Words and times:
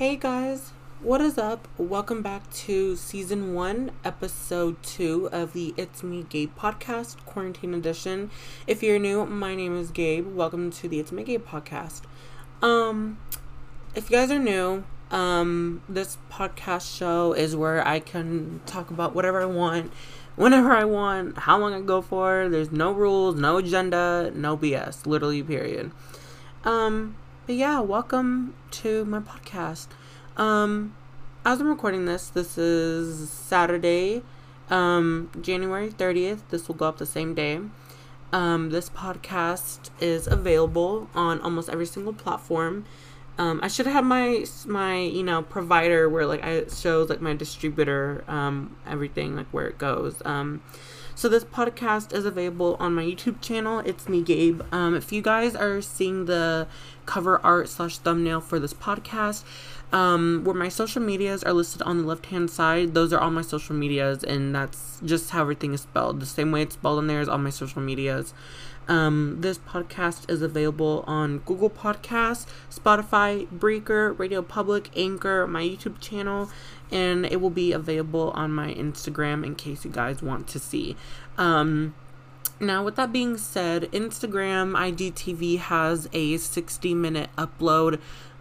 Hey 0.00 0.16
guys, 0.16 0.72
what 1.02 1.20
is 1.20 1.36
up? 1.36 1.68
Welcome 1.76 2.22
back 2.22 2.50
to 2.64 2.96
season 2.96 3.52
one, 3.52 3.90
episode 4.02 4.82
two 4.82 5.28
of 5.30 5.52
the 5.52 5.74
It's 5.76 6.02
Me 6.02 6.24
Gabe 6.26 6.56
podcast, 6.56 7.22
quarantine 7.26 7.74
edition. 7.74 8.30
If 8.66 8.82
you're 8.82 8.98
new, 8.98 9.26
my 9.26 9.54
name 9.54 9.76
is 9.76 9.90
Gabe. 9.90 10.34
Welcome 10.34 10.70
to 10.70 10.88
the 10.88 11.00
It's 11.00 11.12
Me 11.12 11.22
Gabe 11.22 11.46
podcast. 11.46 12.00
Um, 12.62 13.18
if 13.94 14.08
you 14.08 14.16
guys 14.16 14.30
are 14.30 14.38
new, 14.38 14.84
um, 15.10 15.82
this 15.86 16.16
podcast 16.32 16.96
show 16.96 17.34
is 17.34 17.54
where 17.54 17.86
I 17.86 18.00
can 18.00 18.62
talk 18.64 18.90
about 18.90 19.14
whatever 19.14 19.42
I 19.42 19.44
want, 19.44 19.92
whenever 20.34 20.72
I 20.72 20.84
want, 20.84 21.36
how 21.40 21.58
long 21.58 21.74
I 21.74 21.82
go 21.82 22.00
for. 22.00 22.48
There's 22.48 22.72
no 22.72 22.90
rules, 22.90 23.36
no 23.36 23.58
agenda, 23.58 24.32
no 24.34 24.56
BS. 24.56 25.04
Literally, 25.04 25.42
period. 25.42 25.90
Um, 26.64 27.16
but 27.46 27.54
yeah, 27.54 27.80
welcome 27.80 28.54
to 28.70 29.04
my 29.06 29.20
podcast. 29.20 29.88
Um, 30.36 30.94
as 31.44 31.60
I'm 31.60 31.68
recording 31.68 32.04
this, 32.04 32.28
this 32.28 32.58
is 32.58 33.30
Saturday, 33.30 34.22
um, 34.68 35.30
January 35.40 35.88
30th. 35.88 36.40
This 36.50 36.68
will 36.68 36.74
go 36.74 36.86
up 36.86 36.98
the 36.98 37.06
same 37.06 37.34
day. 37.34 37.60
Um, 38.32 38.70
this 38.70 38.90
podcast 38.90 39.90
is 40.00 40.26
available 40.26 41.08
on 41.14 41.40
almost 41.40 41.68
every 41.68 41.86
single 41.86 42.12
platform. 42.12 42.84
Um, 43.38 43.60
I 43.62 43.68
should 43.68 43.86
have 43.86 44.04
my 44.04 44.44
my 44.66 44.98
you 44.98 45.22
know 45.22 45.42
provider 45.42 46.08
where 46.08 46.26
like 46.26 46.44
I 46.44 46.66
shows 46.66 47.08
like 47.08 47.22
my 47.22 47.34
distributor 47.34 48.22
um, 48.28 48.76
everything 48.86 49.34
like 49.34 49.46
where 49.48 49.66
it 49.66 49.78
goes. 49.78 50.20
Um, 50.24 50.62
so 51.20 51.28
this 51.28 51.44
podcast 51.44 52.14
is 52.14 52.24
available 52.24 52.78
on 52.80 52.94
my 52.94 53.04
YouTube 53.04 53.42
channel. 53.42 53.80
It's 53.80 54.08
me, 54.08 54.22
Gabe. 54.22 54.62
Um, 54.72 54.94
if 54.94 55.12
you 55.12 55.20
guys 55.20 55.54
are 55.54 55.82
seeing 55.82 56.24
the 56.24 56.66
cover 57.04 57.38
art 57.44 57.68
slash 57.68 57.98
thumbnail 57.98 58.40
for 58.40 58.58
this 58.58 58.72
podcast, 58.72 59.44
um, 59.92 60.40
where 60.44 60.54
my 60.54 60.70
social 60.70 61.02
medias 61.02 61.44
are 61.44 61.52
listed 61.52 61.82
on 61.82 61.98
the 61.98 62.04
left 62.04 62.24
hand 62.24 62.50
side, 62.50 62.94
those 62.94 63.12
are 63.12 63.20
all 63.20 63.30
my 63.30 63.42
social 63.42 63.76
medias, 63.76 64.24
and 64.24 64.54
that's 64.54 64.98
just 65.04 65.28
how 65.28 65.42
everything 65.42 65.74
is 65.74 65.82
spelled. 65.82 66.20
The 66.20 66.24
same 66.26 66.52
way 66.52 66.62
it's 66.62 66.72
spelled 66.72 66.96
on 66.96 67.06
there 67.06 67.20
is 67.20 67.28
all 67.28 67.36
my 67.36 67.50
social 67.50 67.82
medias. 67.82 68.32
Um, 68.90 69.36
this 69.38 69.56
podcast 69.56 70.28
is 70.28 70.42
available 70.42 71.04
on 71.06 71.38
Google 71.38 71.70
Podcasts, 71.70 72.44
Spotify, 72.68 73.48
Breaker, 73.48 74.12
RadioPublic, 74.14 74.88
Anchor, 74.96 75.46
my 75.46 75.62
YouTube 75.62 76.00
channel, 76.00 76.50
and 76.90 77.24
it 77.24 77.40
will 77.40 77.50
be 77.50 77.70
available 77.70 78.32
on 78.32 78.52
my 78.52 78.74
Instagram 78.74 79.46
in 79.46 79.54
case 79.54 79.84
you 79.84 79.92
guys 79.92 80.22
want 80.22 80.48
to 80.48 80.58
see. 80.58 80.96
Um, 81.38 81.94
now, 82.58 82.84
with 82.84 82.96
that 82.96 83.12
being 83.12 83.38
said, 83.38 83.84
Instagram 83.92 84.72
IGTV 84.72 85.58
has 85.58 86.08
a 86.12 86.36
60 86.36 86.92
minute 86.92 87.30
upload 87.38 88.00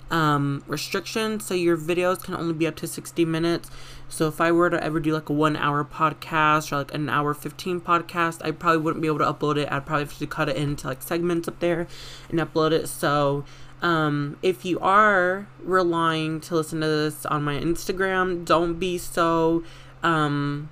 um, 0.09 0.64
restriction, 0.66 1.39
so 1.39 1.53
your 1.53 1.77
videos 1.77 2.23
can 2.23 2.33
only 2.33 2.55
be 2.55 2.66
up 2.66 2.75
to 2.77 2.88
60 2.88 3.23
minutes. 3.23 3.70
So 4.10 4.28
if 4.28 4.42
I 4.42 4.52
were 4.52 4.70
to 4.70 4.84
ever 4.84 5.00
do 5.00 5.14
like 5.14 5.30
a 5.30 5.34
one 5.34 5.56
hour 5.56 5.86
podcast 5.86 6.72
or 6.72 6.78
like 6.78 6.94
an 6.94 7.10
hour 7.10 7.34
15 7.34 7.80
podcast, 7.82 8.44
I 8.44 8.52
probably 8.52 8.82
wouldn't 8.82 9.02
be 9.02 9.08
able 9.08 9.20
to 9.20 9.32
upload 9.32 9.58
it. 9.58 9.72
I'd 9.72 9.86
probably 9.86 10.06
have 10.06 10.18
to 10.18 10.28
cut 10.28 10.50
it 10.50 10.58
into 10.58 10.88
like 10.88 11.02
segments 11.02 11.48
up 11.48 11.60
there 11.60 11.88
and 12.30 12.40
upload 12.40 12.72
it. 12.72 12.88
So 12.88 13.46
um, 13.82 14.38
if 14.42 14.66
you 14.66 14.80
are 14.80 15.48
relying 15.62 16.42
to 16.42 16.56
listen 16.56 16.82
to 16.82 16.88
this 16.88 17.26
on 17.26 17.44
my 17.44 17.56
Instagram, 17.56 18.44
don't 18.44 18.80
be 18.80 18.98
so 18.98 19.64
um, 20.04 20.70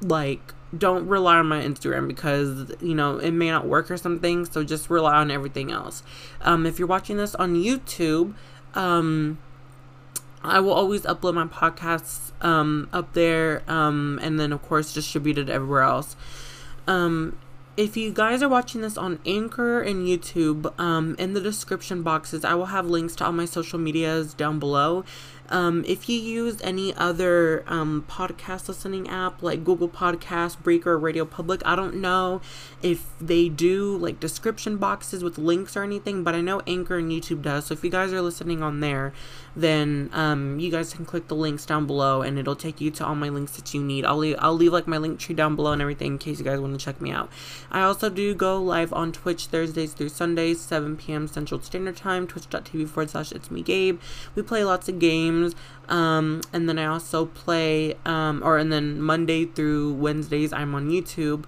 like 0.00 0.54
don't 0.76 1.06
rely 1.06 1.36
on 1.36 1.46
my 1.46 1.62
Instagram 1.62 2.08
because 2.08 2.72
you 2.80 2.94
know 2.94 3.18
it 3.18 3.32
may 3.32 3.50
not 3.50 3.66
work 3.66 3.90
or 3.90 3.96
something. 3.96 4.44
So 4.44 4.64
just 4.64 4.90
rely 4.90 5.16
on 5.16 5.30
everything 5.30 5.70
else. 5.70 6.02
Um, 6.40 6.66
if 6.66 6.78
you're 6.78 6.88
watching 6.88 7.16
this 7.16 7.34
on 7.34 7.54
YouTube, 7.54 8.34
um, 8.74 9.38
I 10.44 10.60
will 10.60 10.72
always 10.72 11.02
upload 11.02 11.34
my 11.34 11.46
podcasts 11.46 12.32
um, 12.44 12.88
up 12.92 13.12
there, 13.12 13.62
um, 13.68 14.18
and 14.22 14.38
then 14.38 14.52
of 14.52 14.62
course 14.62 14.92
distributed 14.92 15.48
everywhere 15.48 15.82
else. 15.82 16.16
Um, 16.86 17.38
if 17.76 17.96
you 17.96 18.12
guys 18.12 18.42
are 18.42 18.48
watching 18.48 18.82
this 18.82 18.98
on 18.98 19.18
Anchor 19.24 19.80
and 19.80 20.06
YouTube, 20.06 20.78
um, 20.78 21.16
in 21.18 21.32
the 21.32 21.40
description 21.40 22.02
boxes, 22.02 22.44
I 22.44 22.54
will 22.54 22.66
have 22.66 22.86
links 22.86 23.16
to 23.16 23.24
all 23.24 23.32
my 23.32 23.46
social 23.46 23.78
medias 23.78 24.34
down 24.34 24.58
below. 24.58 25.04
Um, 25.52 25.84
if 25.86 26.08
you 26.08 26.18
use 26.18 26.60
any 26.62 26.94
other 26.94 27.62
um, 27.66 28.04
podcast 28.08 28.68
listening 28.68 29.08
app 29.08 29.42
like 29.42 29.64
Google 29.64 29.88
Podcast, 29.88 30.62
Breaker, 30.62 30.98
RadioPublic, 30.98 31.62
I 31.64 31.76
don't 31.76 31.96
know 31.96 32.40
if 32.82 33.04
they 33.20 33.48
do 33.50 33.96
like 33.98 34.18
description 34.18 34.78
boxes 34.78 35.22
with 35.22 35.36
links 35.36 35.76
or 35.76 35.82
anything, 35.82 36.24
but 36.24 36.34
I 36.34 36.40
know 36.40 36.60
Anchor 36.66 36.96
and 36.96 37.12
YouTube 37.12 37.42
does. 37.42 37.66
So 37.66 37.74
if 37.74 37.84
you 37.84 37.90
guys 37.90 38.12
are 38.12 38.22
listening 38.22 38.62
on 38.62 38.80
there, 38.80 39.12
then 39.54 40.08
um, 40.14 40.58
you 40.58 40.70
guys 40.70 40.94
can 40.94 41.04
click 41.04 41.28
the 41.28 41.36
links 41.36 41.66
down 41.66 41.86
below 41.86 42.22
and 42.22 42.38
it'll 42.38 42.56
take 42.56 42.80
you 42.80 42.90
to 42.90 43.04
all 43.04 43.14
my 43.14 43.28
links 43.28 43.56
that 43.56 43.74
you 43.74 43.82
need. 43.82 44.04
I'll 44.06 44.16
leave, 44.16 44.36
I'll 44.38 44.54
leave 44.54 44.72
like 44.72 44.86
my 44.86 44.96
Linktree 44.96 45.36
down 45.36 45.56
below 45.56 45.72
and 45.72 45.82
everything 45.82 46.12
in 46.12 46.18
case 46.18 46.38
you 46.38 46.44
guys 46.44 46.58
want 46.58 46.78
to 46.78 46.82
check 46.82 47.00
me 47.00 47.10
out. 47.10 47.30
I 47.70 47.82
also 47.82 48.08
do 48.08 48.34
go 48.34 48.60
live 48.60 48.92
on 48.92 49.12
Twitch 49.12 49.46
Thursdays 49.46 49.92
through 49.92 50.08
Sundays, 50.08 50.60
7 50.60 50.96
p.m. 50.96 51.28
Central 51.28 51.60
Standard 51.60 51.96
Time, 51.96 52.26
twitch.tv 52.26 52.88
forward 52.88 53.10
slash 53.10 53.32
it's 53.32 53.50
me 53.50 53.62
Gabe. 53.62 54.00
We 54.34 54.42
play 54.42 54.64
lots 54.64 54.88
of 54.88 54.98
games 54.98 55.41
games. 55.42 55.54
Um, 55.88 56.40
and 56.52 56.68
then 56.68 56.78
I 56.78 56.86
also 56.86 57.26
play, 57.26 57.96
um, 58.04 58.42
or 58.44 58.58
and 58.58 58.72
then 58.72 59.00
Monday 59.00 59.44
through 59.44 59.94
Wednesdays 59.94 60.52
I'm 60.52 60.74
on 60.74 60.88
YouTube. 60.90 61.44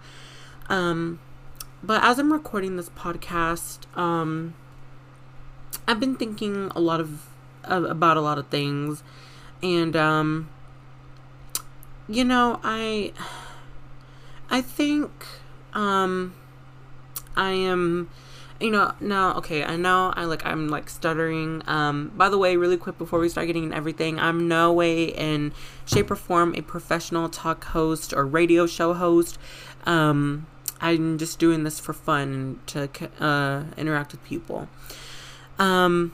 Um, 0.69 1.21
but 1.82 2.03
as 2.03 2.19
I'm 2.19 2.33
recording 2.33 2.77
this 2.77 2.88
podcast, 2.91 3.87
um, 3.97 4.54
I've 5.87 6.00
been 6.00 6.16
thinking 6.16 6.71
a 6.75 6.81
lot 6.81 7.00
of 7.00 7.28
about 7.65 8.16
a 8.16 8.21
lot 8.21 8.38
of 8.38 8.49
things, 8.49 9.03
and 9.62 9.97
um, 9.97 10.49
you 12.09 12.25
know, 12.25 12.60
I 12.62 13.12
I 14.50 14.60
think 14.60 15.10
um, 15.72 16.34
I 17.37 17.53
am 17.53 18.10
you 18.64 18.70
know 18.70 18.94
now 18.98 19.34
okay 19.34 19.62
i 19.62 19.76
know 19.76 20.10
i 20.16 20.25
like 20.25 20.44
i'm 20.47 20.69
like 20.69 20.88
stuttering. 20.88 21.62
Um 21.66 22.10
by 22.16 22.30
the 22.30 22.38
way 22.38 22.56
really 22.56 22.78
quick 22.78 22.97
before 22.97 23.19
we 23.19 23.28
start 23.28 23.47
getting 23.47 23.64
in 23.64 23.75
everything 23.75 24.19
i'm 24.19 24.48
no 24.48 24.72
way 24.72 25.04
in 25.04 25.52
shape 25.84 26.10
or 26.10 26.16
form 26.16 26.54
a 26.56 26.62
professional 26.62 27.28
talk 27.28 27.62
host 27.64 28.14
or 28.14 28.24
radio 28.24 28.66
show 28.66 28.94
host. 28.94 29.38
Um 29.84 30.47
i'm 30.80 31.19
just 31.19 31.38
doing 31.38 31.64
this 31.64 31.78
for 31.78 31.92
fun 31.92 32.58
to 32.66 32.88
uh 33.20 33.64
interact 33.76 34.12
with 34.12 34.24
people. 34.24 34.69
Um 35.58 36.12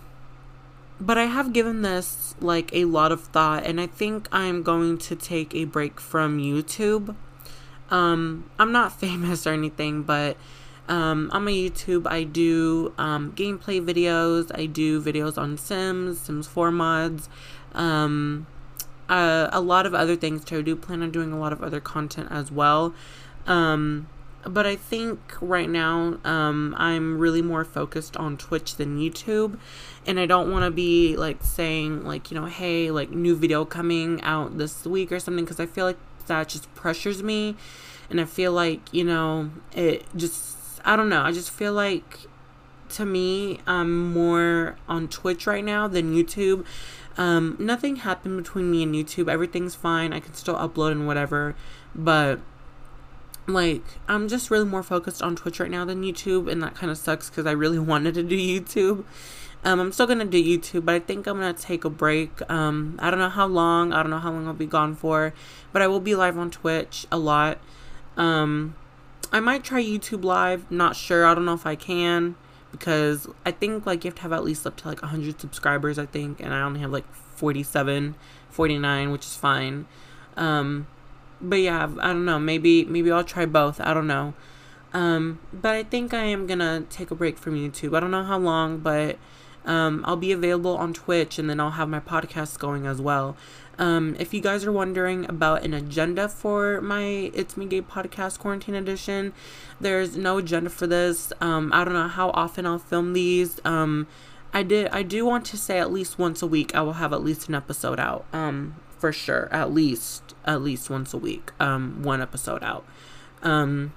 but 1.00 1.16
i 1.16 1.26
have 1.26 1.52
given 1.52 1.82
this 1.82 2.34
like 2.40 2.74
a 2.74 2.84
lot 2.84 3.12
of 3.12 3.22
thought 3.22 3.64
and 3.64 3.80
i 3.80 3.86
think 3.86 4.26
i'm 4.32 4.64
going 4.64 4.98
to 4.98 5.14
take 5.14 5.54
a 5.54 5.64
break 5.66 6.00
from 6.00 6.38
youtube. 6.38 7.14
Um 7.90 8.50
i'm 8.58 8.72
not 8.72 8.92
famous 9.00 9.46
or 9.46 9.52
anything 9.52 10.02
but 10.02 10.36
um, 10.90 11.30
on 11.32 11.44
my 11.44 11.52
YouTube, 11.52 12.06
I 12.08 12.24
do 12.24 12.92
um, 12.98 13.32
gameplay 13.32 13.80
videos. 13.80 14.50
I 14.52 14.66
do 14.66 15.00
videos 15.00 15.38
on 15.38 15.56
Sims, 15.56 16.20
Sims 16.20 16.48
4 16.48 16.72
mods, 16.72 17.28
um, 17.74 18.48
uh, 19.08 19.48
a 19.52 19.60
lot 19.60 19.86
of 19.86 19.94
other 19.94 20.16
things 20.16 20.44
too. 20.44 20.58
I 20.58 20.62
do 20.62 20.74
plan 20.74 21.02
on 21.02 21.12
doing 21.12 21.32
a 21.32 21.38
lot 21.38 21.52
of 21.52 21.62
other 21.62 21.78
content 21.80 22.28
as 22.32 22.50
well. 22.50 22.92
Um, 23.46 24.08
but 24.44 24.66
I 24.66 24.74
think 24.74 25.20
right 25.40 25.68
now 25.68 26.18
um, 26.24 26.74
I'm 26.76 27.18
really 27.18 27.42
more 27.42 27.64
focused 27.64 28.16
on 28.16 28.36
Twitch 28.36 28.74
than 28.74 28.98
YouTube. 28.98 29.60
And 30.08 30.18
I 30.18 30.26
don't 30.26 30.50
want 30.50 30.64
to 30.64 30.72
be 30.72 31.16
like 31.16 31.44
saying, 31.44 32.04
like, 32.04 32.32
you 32.32 32.40
know, 32.40 32.46
hey, 32.46 32.90
like, 32.90 33.10
new 33.10 33.36
video 33.36 33.64
coming 33.64 34.20
out 34.22 34.58
this 34.58 34.84
week 34.84 35.12
or 35.12 35.20
something, 35.20 35.44
because 35.44 35.60
I 35.60 35.66
feel 35.66 35.86
like 35.86 35.98
that 36.26 36.48
just 36.48 36.74
pressures 36.74 37.22
me. 37.22 37.54
And 38.08 38.20
I 38.20 38.24
feel 38.24 38.50
like, 38.50 38.92
you 38.92 39.04
know, 39.04 39.50
it 39.72 40.04
just 40.16 40.59
I 40.84 40.96
don't 40.96 41.08
know. 41.08 41.22
I 41.22 41.32
just 41.32 41.50
feel 41.50 41.72
like 41.72 42.26
to 42.90 43.06
me, 43.06 43.60
I'm 43.66 44.12
more 44.12 44.76
on 44.88 45.08
Twitch 45.08 45.46
right 45.46 45.64
now 45.64 45.86
than 45.88 46.14
YouTube. 46.14 46.64
Um, 47.16 47.56
nothing 47.58 47.96
happened 47.96 48.36
between 48.36 48.70
me 48.70 48.82
and 48.82 48.94
YouTube. 48.94 49.28
Everything's 49.28 49.74
fine. 49.74 50.12
I 50.12 50.20
can 50.20 50.34
still 50.34 50.56
upload 50.56 50.92
and 50.92 51.06
whatever. 51.06 51.54
But 51.94 52.40
like 53.46 53.82
I'm 54.08 54.28
just 54.28 54.50
really 54.50 54.64
more 54.64 54.82
focused 54.82 55.22
on 55.22 55.36
Twitch 55.36 55.60
right 55.60 55.70
now 55.70 55.84
than 55.84 56.02
YouTube, 56.02 56.50
and 56.50 56.62
that 56.62 56.74
kind 56.74 56.90
of 56.90 56.98
sucks 56.98 57.28
because 57.30 57.46
I 57.46 57.52
really 57.52 57.78
wanted 57.92 58.14
to 58.14 58.22
do 58.22 58.36
YouTube. 58.36 59.04
Um, 59.62 59.78
I'm 59.78 59.92
still 59.92 60.06
gonna 60.06 60.24
do 60.24 60.42
YouTube, 60.42 60.86
but 60.86 60.94
I 60.94 61.00
think 61.00 61.26
I'm 61.26 61.38
gonna 61.38 61.52
take 61.52 61.84
a 61.84 61.90
break. 61.90 62.30
Um, 62.50 62.96
I 62.98 63.10
don't 63.10 63.20
know 63.20 63.28
how 63.28 63.46
long. 63.46 63.92
I 63.92 64.02
don't 64.02 64.10
know 64.10 64.18
how 64.18 64.30
long 64.30 64.46
I'll 64.46 64.54
be 64.54 64.66
gone 64.66 64.94
for, 64.94 65.34
but 65.72 65.82
I 65.82 65.86
will 65.86 66.00
be 66.00 66.14
live 66.14 66.38
on 66.38 66.50
Twitch 66.50 67.06
a 67.12 67.18
lot. 67.18 67.58
Um, 68.16 68.74
I 69.32 69.40
might 69.40 69.64
try 69.64 69.82
YouTube 69.82 70.24
Live. 70.24 70.70
Not 70.70 70.96
sure. 70.96 71.24
I 71.24 71.34
don't 71.34 71.44
know 71.44 71.54
if 71.54 71.66
I 71.66 71.76
can 71.76 72.36
because 72.72 73.28
I 73.44 73.50
think 73.50 73.86
like 73.86 74.04
you 74.04 74.08
have 74.08 74.16
to 74.16 74.22
have 74.22 74.32
at 74.32 74.44
least 74.44 74.66
up 74.66 74.76
to 74.78 74.88
like 74.88 75.02
100 75.02 75.40
subscribers, 75.40 75.98
I 75.98 76.06
think, 76.06 76.40
and 76.40 76.54
I 76.54 76.62
only 76.62 76.80
have 76.80 76.90
like 76.90 77.10
47, 77.36 78.14
49, 78.50 79.10
which 79.10 79.24
is 79.24 79.36
fine. 79.36 79.86
Um, 80.36 80.86
but 81.40 81.56
yeah, 81.56 81.88
I 82.00 82.08
don't 82.08 82.24
know. 82.24 82.38
Maybe 82.38 82.84
maybe 82.84 83.10
I'll 83.10 83.24
try 83.24 83.46
both. 83.46 83.80
I 83.80 83.94
don't 83.94 84.06
know. 84.06 84.34
Um, 84.92 85.38
but 85.52 85.74
I 85.74 85.84
think 85.84 86.12
I 86.12 86.24
am 86.24 86.46
gonna 86.46 86.84
take 86.90 87.10
a 87.10 87.14
break 87.14 87.38
from 87.38 87.54
YouTube. 87.54 87.96
I 87.96 88.00
don't 88.00 88.10
know 88.10 88.24
how 88.24 88.38
long, 88.38 88.78
but 88.78 89.18
Um, 89.64 90.04
I'll 90.06 90.16
be 90.16 90.32
available 90.32 90.76
on 90.76 90.92
Twitch 90.92 91.38
and 91.38 91.48
then 91.48 91.60
I'll 91.60 91.72
have 91.72 91.88
my 91.88 92.00
podcast 92.00 92.58
going 92.58 92.86
as 92.86 93.00
well. 93.00 93.36
Um, 93.78 94.14
if 94.18 94.34
you 94.34 94.40
guys 94.40 94.64
are 94.66 94.72
wondering 94.72 95.24
about 95.28 95.64
an 95.64 95.72
agenda 95.72 96.28
for 96.28 96.80
my 96.82 97.30
It's 97.32 97.56
Me 97.56 97.64
Gabe 97.64 97.88
podcast 97.88 98.38
quarantine 98.38 98.74
edition, 98.74 99.32
there's 99.80 100.16
no 100.16 100.38
agenda 100.38 100.68
for 100.68 100.86
this. 100.86 101.32
Um, 101.40 101.72
I 101.72 101.84
don't 101.84 101.94
know 101.94 102.08
how 102.08 102.30
often 102.30 102.66
I'll 102.66 102.78
film 102.78 103.14
these. 103.14 103.58
Um, 103.64 104.06
I 104.52 104.62
did. 104.62 104.88
I 104.88 105.02
do 105.02 105.24
want 105.24 105.46
to 105.46 105.56
say 105.56 105.78
at 105.78 105.92
least 105.92 106.18
once 106.18 106.42
a 106.42 106.46
week 106.46 106.74
I 106.74 106.82
will 106.82 106.94
have 106.94 107.12
at 107.12 107.22
least 107.22 107.48
an 107.48 107.54
episode 107.54 107.98
out. 107.98 108.26
Um, 108.32 108.76
for 108.98 109.12
sure, 109.12 109.48
at 109.50 109.72
least 109.72 110.34
at 110.44 110.60
least 110.60 110.90
once 110.90 111.14
a 111.14 111.18
week. 111.18 111.52
Um, 111.58 112.02
one 112.02 112.20
episode 112.20 112.62
out. 112.62 112.84
Um, 113.42 113.94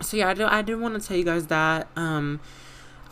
so 0.00 0.16
yeah, 0.16 0.28
I 0.28 0.34
do. 0.34 0.44
I 0.44 0.62
did 0.62 0.76
want 0.76 1.00
to 1.00 1.06
tell 1.06 1.16
you 1.16 1.24
guys 1.24 1.46
that. 1.48 1.88
Um 1.96 2.40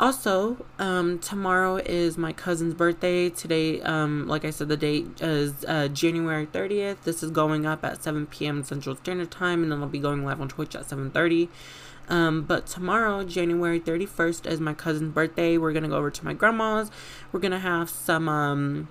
also, 0.01 0.57
um, 0.79 1.19
tomorrow 1.19 1.77
is 1.77 2.17
my 2.17 2.33
cousin's 2.33 2.73
birthday. 2.73 3.29
Today, 3.29 3.83
um, 3.83 4.27
like 4.27 4.47
I 4.47 4.51
said, 4.51 4.69
the 4.69 4.77
date 4.77 5.21
is 5.21 5.63
uh, 5.69 5.89
January 5.89 6.47
30th. 6.47 7.03
This 7.03 7.23
is 7.23 7.31
going 7.31 7.67
up 7.67 7.85
at 7.85 8.03
7 8.03 8.27
p.m. 8.27 8.65
Central 8.65 8.97
Standard 8.97 9.31
Time, 9.31 9.63
and 9.63 9.71
then 9.71 9.83
I'll 9.83 9.89
be 9.89 9.99
going 9.99 10.25
live 10.25 10.41
on 10.41 10.49
Twitch 10.49 10.75
at 10.75 10.89
7:30. 10.89 11.49
Um, 12.09 12.43
but 12.43 12.67
tomorrow, 12.67 13.23
January 13.25 13.79
31st, 13.79 14.47
is 14.47 14.59
my 14.59 14.73
cousin's 14.73 15.13
birthday. 15.13 15.59
We're 15.59 15.75
gonna 15.75 15.89
go 15.89 15.99
over 15.99 16.11
to 16.11 16.25
my 16.25 16.33
grandma's. 16.33 16.91
We're 17.31 17.41
gonna 17.41 17.61
have 17.61 17.91
some 17.91 18.27
um, 18.27 18.89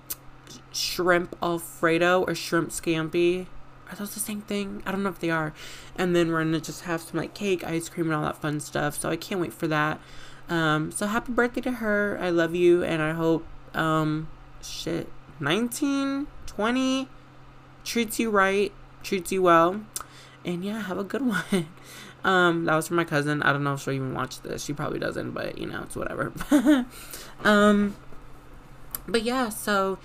shrimp 0.72 1.34
alfredo 1.42 2.22
or 2.22 2.36
shrimp 2.36 2.70
scampi. 2.70 3.46
Are 3.90 3.96
those 3.96 4.14
the 4.14 4.20
same 4.20 4.42
thing? 4.42 4.80
I 4.86 4.92
don't 4.92 5.02
know 5.02 5.08
if 5.08 5.18
they 5.18 5.30
are. 5.30 5.52
And 5.96 6.14
then 6.14 6.30
we're 6.30 6.44
gonna 6.44 6.60
just 6.60 6.82
have 6.82 7.02
some 7.02 7.18
like 7.18 7.34
cake, 7.34 7.64
ice 7.64 7.88
cream, 7.88 8.06
and 8.06 8.14
all 8.14 8.22
that 8.22 8.40
fun 8.40 8.60
stuff. 8.60 8.96
So 8.96 9.10
I 9.10 9.16
can't 9.16 9.40
wait 9.40 9.52
for 9.52 9.66
that. 9.66 10.00
Um, 10.50 10.90
so 10.90 11.06
happy 11.06 11.32
birthday 11.32 11.60
to 11.62 11.70
her. 11.70 12.18
I 12.20 12.30
love 12.30 12.54
you 12.54 12.82
and 12.82 13.00
I 13.00 13.12
hope 13.12 13.46
um 13.72 14.28
shit 14.62 15.08
19, 15.38 16.26
20 16.46 17.08
treats 17.84 18.18
you 18.18 18.30
right, 18.30 18.72
treats 19.02 19.32
you 19.32 19.42
well. 19.42 19.80
And 20.44 20.64
yeah, 20.64 20.82
have 20.82 20.98
a 20.98 21.04
good 21.04 21.22
one. 21.26 21.68
um, 22.24 22.64
that 22.64 22.74
was 22.74 22.88
for 22.88 22.94
my 22.94 23.04
cousin. 23.04 23.42
I 23.42 23.52
don't 23.52 23.62
know 23.62 23.74
if 23.74 23.82
she'll 23.82 23.94
even 23.94 24.12
watch 24.12 24.40
this. 24.42 24.64
She 24.64 24.72
probably 24.72 24.98
doesn't, 24.98 25.30
but 25.30 25.56
you 25.56 25.66
know, 25.66 25.82
it's 25.84 25.96
whatever. 25.96 26.32
um 27.44 27.94
but 29.06 29.22
yeah, 29.22 29.48
so 29.48 29.98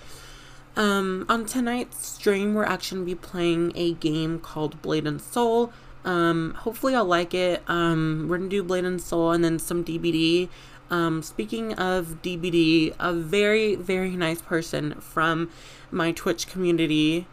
um 0.77 1.25
on 1.27 1.45
tonight's 1.45 2.05
stream 2.05 2.53
we're 2.53 2.65
actually 2.65 2.97
gonna 2.99 3.05
be 3.05 3.15
playing 3.15 3.71
a 3.75 3.93
game 3.93 4.39
called 4.39 4.79
Blade 4.83 5.07
and 5.07 5.19
Soul. 5.19 5.73
Um, 6.05 6.53
hopefully 6.59 6.95
I'll 6.95 7.03
like 7.03 7.33
it. 7.33 7.63
Um, 7.67 8.27
we're 8.29 8.37
gonna 8.37 8.49
do 8.49 8.63
Blade 8.63 8.85
and 8.85 9.01
Soul 9.01 9.31
and 9.31 9.43
then 9.43 9.59
some 9.59 9.83
DBD. 9.83 10.49
Um, 10.91 11.23
speaking 11.23 11.73
of 11.73 12.21
DBD, 12.21 12.93
a 12.99 13.11
very, 13.11 13.75
very 13.75 14.11
nice 14.11 14.41
person 14.41 14.93
from 15.01 15.49
my 15.91 16.11
Twitch 16.11 16.47
community. 16.47 17.27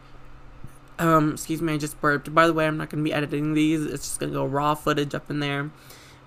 Um, 0.97 1.33
excuse 1.33 1.61
me, 1.61 1.73
I 1.73 1.77
just 1.77 2.01
burped. 2.01 2.33
By 2.33 2.47
the 2.47 2.53
way, 2.53 2.65
I'm 2.65 2.77
not 2.77 2.89
gonna 2.89 3.03
be 3.03 3.13
editing 3.13 3.53
these, 3.53 3.85
it's 3.85 4.03
just 4.03 4.19
gonna 4.19 4.31
go 4.31 4.45
raw 4.45 4.73
footage 4.73 5.13
up 5.13 5.29
in 5.29 5.39
there. 5.39 5.69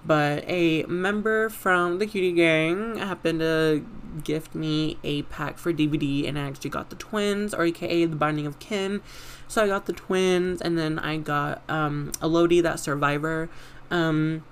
But 0.06 0.44
a 0.46 0.84
member 0.84 1.48
from 1.48 1.98
the 1.98 2.06
Cutie 2.06 2.32
Gang 2.32 2.96
happened 2.96 3.40
to 3.40 3.84
gift 4.22 4.54
me 4.54 4.98
a 5.02 5.22
pack 5.22 5.58
for 5.58 5.72
DBD, 5.72 6.28
and 6.28 6.38
I 6.38 6.42
actually 6.46 6.70
got 6.70 6.90
the 6.90 6.96
twins, 6.96 7.52
or 7.52 7.64
aka 7.64 8.04
the 8.04 8.16
Binding 8.16 8.46
of 8.46 8.58
Kin. 8.58 9.00
So 9.48 9.64
I 9.64 9.66
got 9.68 9.86
the 9.86 9.92
twins, 9.92 10.60
and 10.60 10.78
then 10.78 10.98
I 10.98 11.16
got 11.16 11.62
um, 11.68 12.12
Elodie, 12.22 12.60
that 12.60 12.78
survivor. 12.78 13.48
Um, 13.90 14.44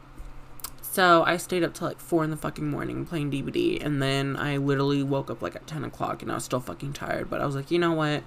so 0.82 1.24
I 1.24 1.36
stayed 1.36 1.64
up 1.64 1.74
till 1.74 1.88
like 1.88 2.00
four 2.00 2.22
in 2.24 2.30
the 2.30 2.36
fucking 2.36 2.68
morning 2.68 3.04
playing 3.04 3.30
DBD, 3.30 3.84
and 3.84 4.02
then 4.02 4.36
I 4.36 4.56
literally 4.56 5.02
woke 5.02 5.30
up 5.30 5.42
like 5.42 5.56
at 5.56 5.66
ten 5.66 5.84
o'clock, 5.84 6.22
and 6.22 6.30
I 6.30 6.36
was 6.36 6.44
still 6.44 6.60
fucking 6.60 6.92
tired. 6.94 7.30
But 7.30 7.40
I 7.40 7.46
was 7.46 7.54
like, 7.54 7.70
you 7.70 7.78
know 7.78 7.92
what? 7.92 8.22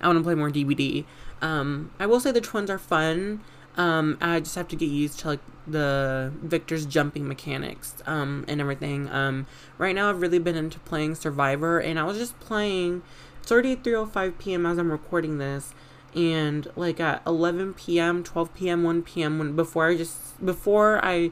I 0.00 0.06
want 0.06 0.18
to 0.18 0.24
play 0.24 0.34
more 0.34 0.50
DBD. 0.50 1.04
Um, 1.40 1.90
I 1.98 2.06
will 2.06 2.20
say 2.20 2.32
the 2.32 2.40
twins 2.40 2.70
are 2.70 2.78
fun. 2.78 3.40
Um, 3.76 4.18
I 4.20 4.40
just 4.40 4.54
have 4.54 4.68
to 4.68 4.76
get 4.76 4.86
used 4.86 5.20
to 5.20 5.28
like 5.28 5.40
the 5.66 6.32
Victor's 6.42 6.86
jumping 6.86 7.26
mechanics 7.26 7.94
um, 8.06 8.44
and 8.46 8.60
everything. 8.60 9.08
Um, 9.10 9.46
right 9.78 9.94
now, 9.94 10.10
I've 10.10 10.20
really 10.20 10.38
been 10.38 10.56
into 10.56 10.78
playing 10.80 11.16
Survivor, 11.16 11.80
and 11.80 11.98
I 11.98 12.04
was 12.04 12.18
just 12.18 12.38
playing. 12.40 13.02
It's 13.42 13.50
already 13.50 13.76
3:05 13.76 14.38
p.m. 14.38 14.64
as 14.66 14.78
I'm 14.78 14.90
recording 14.90 15.38
this, 15.38 15.74
and 16.14 16.68
like 16.76 17.00
at 17.00 17.22
11 17.26 17.74
p.m 17.74 18.22
12 18.22 18.54
p.m 18.54 18.82
1 18.84 19.02
p.m 19.02 19.38
when 19.38 19.56
before 19.56 19.88
i 19.88 19.96
just 19.96 20.44
before 20.44 21.04
i 21.04 21.30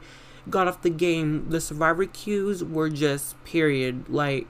got 0.49 0.67
off 0.67 0.81
the 0.81 0.89
game 0.89 1.49
the 1.49 1.61
survivor 1.61 2.05
queues 2.05 2.63
were 2.63 2.89
just 2.89 3.41
period 3.45 4.07
like 4.09 4.47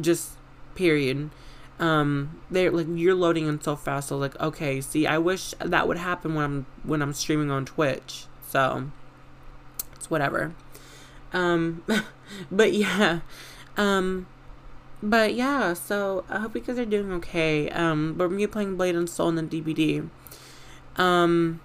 just 0.00 0.32
period 0.74 1.30
um 1.78 2.40
they're 2.50 2.70
like 2.70 2.86
you're 2.90 3.14
loading 3.14 3.46
in 3.46 3.60
so 3.60 3.76
fast. 3.76 4.08
So 4.08 4.16
like 4.16 4.38
okay 4.40 4.80
see 4.80 5.06
i 5.06 5.18
wish 5.18 5.54
that 5.58 5.86
would 5.86 5.98
happen 5.98 6.34
when 6.34 6.44
i'm 6.44 6.66
when 6.84 7.02
i'm 7.02 7.12
streaming 7.12 7.50
on 7.50 7.64
twitch. 7.64 8.26
So 8.48 8.90
it's 9.94 10.10
whatever. 10.10 10.54
Um 11.32 11.84
but 12.50 12.72
yeah. 12.72 13.20
Um 13.76 14.26
but 15.02 15.34
yeah, 15.34 15.74
so 15.74 16.24
I 16.28 16.40
hope 16.40 16.54
you 16.54 16.62
guys 16.62 16.78
are 16.78 16.84
doing 16.84 17.12
okay. 17.12 17.68
Um, 17.70 18.14
but 18.14 18.30
me 18.30 18.46
playing 18.46 18.76
Blade 18.76 18.94
and 18.94 19.08
Soul 19.08 19.28
in 19.28 19.34
the 19.36 19.42
DBD 19.42 20.08
Um, 20.96 21.60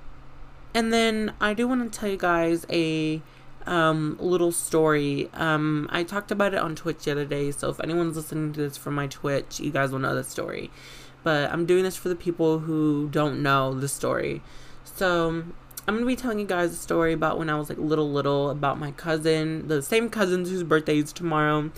and 0.73 0.91
then 0.93 1.33
I 1.39 1.53
do 1.53 1.67
want 1.67 1.91
to 1.91 1.99
tell 1.99 2.09
you 2.09 2.17
guys 2.17 2.65
a 2.69 3.21
um 3.67 4.17
little 4.19 4.51
story. 4.51 5.29
Um, 5.33 5.87
I 5.91 6.03
talked 6.03 6.31
about 6.31 6.53
it 6.53 6.59
on 6.59 6.75
Twitch 6.75 7.03
the 7.03 7.11
other 7.11 7.25
day, 7.25 7.51
so 7.51 7.69
if 7.69 7.79
anyone's 7.79 8.15
listening 8.15 8.53
to 8.53 8.61
this 8.61 8.77
from 8.77 8.95
my 8.95 9.07
Twitch, 9.07 9.59
you 9.59 9.71
guys 9.71 9.91
will 9.91 9.99
know 9.99 10.15
the 10.15 10.23
story. 10.23 10.71
But 11.23 11.51
I'm 11.51 11.65
doing 11.65 11.83
this 11.83 11.95
for 11.95 12.09
the 12.09 12.15
people 12.15 12.59
who 12.59 13.09
don't 13.09 13.43
know 13.43 13.73
the 13.73 13.87
story. 13.87 14.41
So 14.83 15.43
I'm 15.87 15.95
gonna 15.95 16.05
be 16.05 16.15
telling 16.15 16.39
you 16.39 16.45
guys 16.45 16.71
a 16.71 16.75
story 16.75 17.13
about 17.13 17.37
when 17.37 17.49
I 17.49 17.57
was 17.57 17.69
like 17.69 17.77
little, 17.77 18.11
little 18.11 18.49
about 18.49 18.79
my 18.79 18.91
cousin, 18.91 19.67
the 19.67 19.81
same 19.81 20.09
cousins 20.09 20.49
whose 20.49 20.63
birthday 20.63 20.97
is 20.99 21.11
tomorrow 21.11 21.71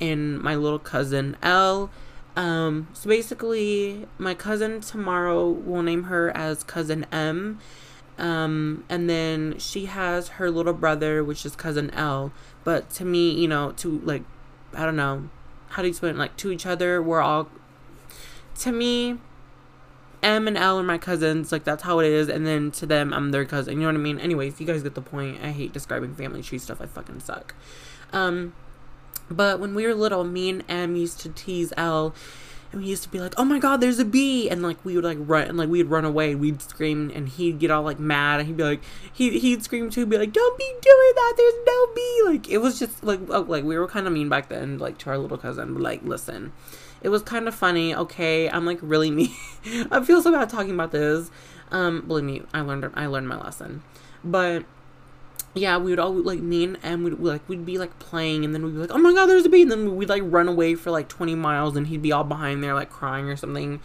and 0.00 0.40
my 0.40 0.54
little 0.54 0.78
cousin 0.78 1.36
Elle. 1.42 1.90
Um, 2.36 2.86
so 2.92 3.08
basically, 3.08 4.06
my 4.16 4.34
cousin 4.34 4.80
tomorrow 4.80 5.48
will 5.48 5.82
name 5.82 6.04
her 6.04 6.30
as 6.36 6.62
cousin 6.62 7.04
M. 7.10 7.58
Um, 8.18 8.84
and 8.88 9.08
then 9.08 9.58
she 9.58 9.86
has 9.86 10.28
her 10.28 10.50
little 10.50 10.72
brother, 10.72 11.22
which 11.22 11.46
is 11.46 11.54
cousin 11.54 11.90
L. 11.90 12.32
But 12.64 12.90
to 12.90 13.04
me, 13.04 13.30
you 13.30 13.48
know, 13.48 13.72
to 13.72 14.00
like, 14.00 14.22
I 14.74 14.84
don't 14.84 14.96
know, 14.96 15.28
how 15.70 15.82
do 15.82 15.88
you 15.88 15.90
explain 15.90 16.16
it? 16.16 16.18
Like, 16.18 16.36
to 16.38 16.50
each 16.50 16.66
other, 16.66 17.02
we're 17.02 17.20
all, 17.20 17.48
to 18.60 18.72
me, 18.72 19.18
M 20.22 20.48
and 20.48 20.58
L 20.58 20.80
are 20.80 20.82
my 20.82 20.98
cousins. 20.98 21.52
Like, 21.52 21.64
that's 21.64 21.84
how 21.84 22.00
it 22.00 22.06
is. 22.06 22.28
And 22.28 22.46
then 22.46 22.70
to 22.72 22.86
them, 22.86 23.14
I'm 23.14 23.30
their 23.30 23.44
cousin. 23.44 23.74
You 23.74 23.80
know 23.80 23.86
what 23.86 23.94
I 23.94 23.98
mean? 23.98 24.18
Anyways, 24.18 24.60
you 24.60 24.66
guys 24.66 24.82
get 24.82 24.94
the 24.94 25.00
point. 25.00 25.38
I 25.42 25.50
hate 25.52 25.72
describing 25.72 26.14
family 26.14 26.42
tree 26.42 26.58
stuff. 26.58 26.80
I 26.80 26.86
fucking 26.86 27.20
suck. 27.20 27.54
Um, 28.12 28.54
but 29.30 29.60
when 29.60 29.74
we 29.74 29.86
were 29.86 29.94
little, 29.94 30.24
me 30.24 30.48
and 30.48 30.64
M 30.68 30.96
used 30.96 31.20
to 31.20 31.28
tease 31.28 31.72
Elle 31.76 32.14
and 32.70 32.82
we 32.82 32.86
used 32.86 33.02
to 33.02 33.08
be 33.08 33.20
like, 33.20 33.34
"Oh 33.38 33.44
my 33.44 33.58
God, 33.58 33.80
there's 33.80 33.98
a 33.98 34.04
bee!" 34.04 34.48
And 34.48 34.62
like 34.62 34.84
we 34.84 34.94
would 34.94 35.04
like 35.04 35.18
run 35.20 35.48
and 35.48 35.56
like 35.56 35.68
we'd 35.68 35.84
run 35.84 36.04
away. 36.04 36.34
We'd 36.34 36.60
scream, 36.60 37.10
and 37.14 37.28
he'd 37.28 37.58
get 37.58 37.70
all 37.70 37.82
like 37.82 37.98
mad, 37.98 38.40
and 38.40 38.46
he'd 38.46 38.56
be 38.56 38.62
like, 38.62 38.82
he 39.12 39.38
he'd 39.38 39.62
scream 39.62 39.90
too, 39.90 40.06
be 40.06 40.18
like, 40.18 40.32
"Don't 40.32 40.58
be 40.58 40.64
doing 40.64 41.12
that! 41.14 41.34
There's 41.36 41.54
no 41.66 41.86
bee!" 41.94 42.22
Like 42.26 42.48
it 42.48 42.58
was 42.58 42.78
just 42.78 43.02
like 43.02 43.20
oh, 43.28 43.40
like 43.40 43.64
we 43.64 43.78
were 43.78 43.88
kind 43.88 44.06
of 44.06 44.12
mean 44.12 44.28
back 44.28 44.48
then, 44.48 44.78
like 44.78 44.98
to 44.98 45.10
our 45.10 45.18
little 45.18 45.38
cousin. 45.38 45.74
But 45.74 45.82
like, 45.82 46.02
listen, 46.02 46.52
it 47.02 47.08
was 47.08 47.22
kind 47.22 47.48
of 47.48 47.54
funny. 47.54 47.94
Okay, 47.94 48.50
I'm 48.50 48.66
like 48.66 48.78
really 48.82 49.10
mean. 49.12 49.34
I 49.90 50.04
feel 50.04 50.22
so 50.22 50.32
bad 50.32 50.48
talking 50.50 50.74
about 50.74 50.92
this. 50.92 51.30
Um, 51.70 52.06
believe 52.06 52.24
me, 52.24 52.42
I 52.52 52.60
learned 52.60 52.90
I 52.94 53.06
learned 53.06 53.28
my 53.28 53.38
lesson, 53.38 53.82
but 54.22 54.64
yeah, 55.58 55.76
we 55.78 55.90
would 55.90 55.98
all 55.98 56.12
like 56.12 56.40
me 56.40 56.64
and 56.64 56.78
Em 56.82 57.02
would 57.04 57.20
like 57.20 57.48
we'd 57.48 57.66
be 57.66 57.78
like 57.78 57.98
playing 57.98 58.44
and 58.44 58.54
then 58.54 58.64
we'd 58.64 58.74
be 58.74 58.78
like, 58.78 58.90
Oh 58.90 58.98
my 58.98 59.12
god, 59.12 59.26
there's 59.26 59.44
a 59.44 59.48
bee 59.48 59.62
and 59.62 59.70
then 59.70 59.96
we'd 59.96 60.08
like 60.08 60.22
run 60.24 60.48
away 60.48 60.74
for 60.74 60.90
like 60.90 61.08
twenty 61.08 61.34
miles 61.34 61.76
and 61.76 61.86
he'd 61.86 62.02
be 62.02 62.12
all 62.12 62.24
behind 62.24 62.62
there 62.62 62.74
like 62.74 62.90
crying 62.90 63.28
or 63.28 63.36
something. 63.36 63.80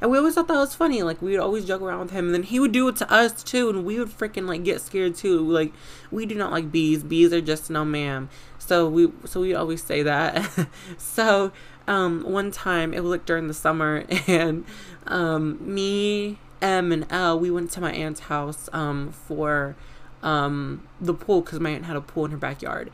And 0.00 0.10
we 0.10 0.18
always 0.18 0.34
thought 0.34 0.48
that 0.48 0.54
was 0.54 0.74
funny. 0.74 1.02
Like 1.02 1.20
we 1.20 1.32
would 1.32 1.40
always 1.40 1.64
joke 1.64 1.82
around 1.82 2.00
with 2.00 2.10
him 2.10 2.26
and 2.26 2.34
then 2.34 2.44
he 2.44 2.60
would 2.60 2.72
do 2.72 2.86
it 2.88 2.96
to 2.96 3.12
us 3.12 3.42
too 3.42 3.68
and 3.68 3.84
we 3.84 3.98
would 3.98 4.08
freaking 4.08 4.46
like 4.46 4.64
get 4.64 4.80
scared 4.80 5.14
too. 5.14 5.40
Like 5.40 5.72
we 6.10 6.26
do 6.26 6.34
not 6.34 6.52
like 6.52 6.70
bees. 6.70 7.02
Bees 7.02 7.32
are 7.32 7.40
just 7.40 7.70
no 7.70 7.84
ma'am. 7.84 8.28
So 8.58 8.88
we 8.88 9.12
so 9.24 9.40
we 9.40 9.54
always 9.54 9.82
say 9.82 10.02
that. 10.02 10.68
so 10.98 11.52
um 11.86 12.22
one 12.22 12.50
time 12.50 12.94
it 12.94 13.02
was 13.02 13.10
like 13.10 13.26
during 13.26 13.48
the 13.48 13.54
summer 13.54 14.04
and 14.26 14.64
um 15.06 15.58
me, 15.60 16.38
M 16.60 16.92
and 16.92 17.06
L, 17.10 17.38
we 17.38 17.50
went 17.50 17.70
to 17.72 17.80
my 17.80 17.92
aunt's 17.92 18.20
house 18.20 18.68
um 18.72 19.12
for 19.12 19.74
um, 20.22 20.86
the 21.00 21.14
pool 21.14 21.40
because 21.40 21.60
my 21.60 21.70
aunt 21.70 21.84
had 21.84 21.96
a 21.96 22.00
pool 22.00 22.24
in 22.24 22.30
her 22.30 22.36
backyard, 22.36 22.90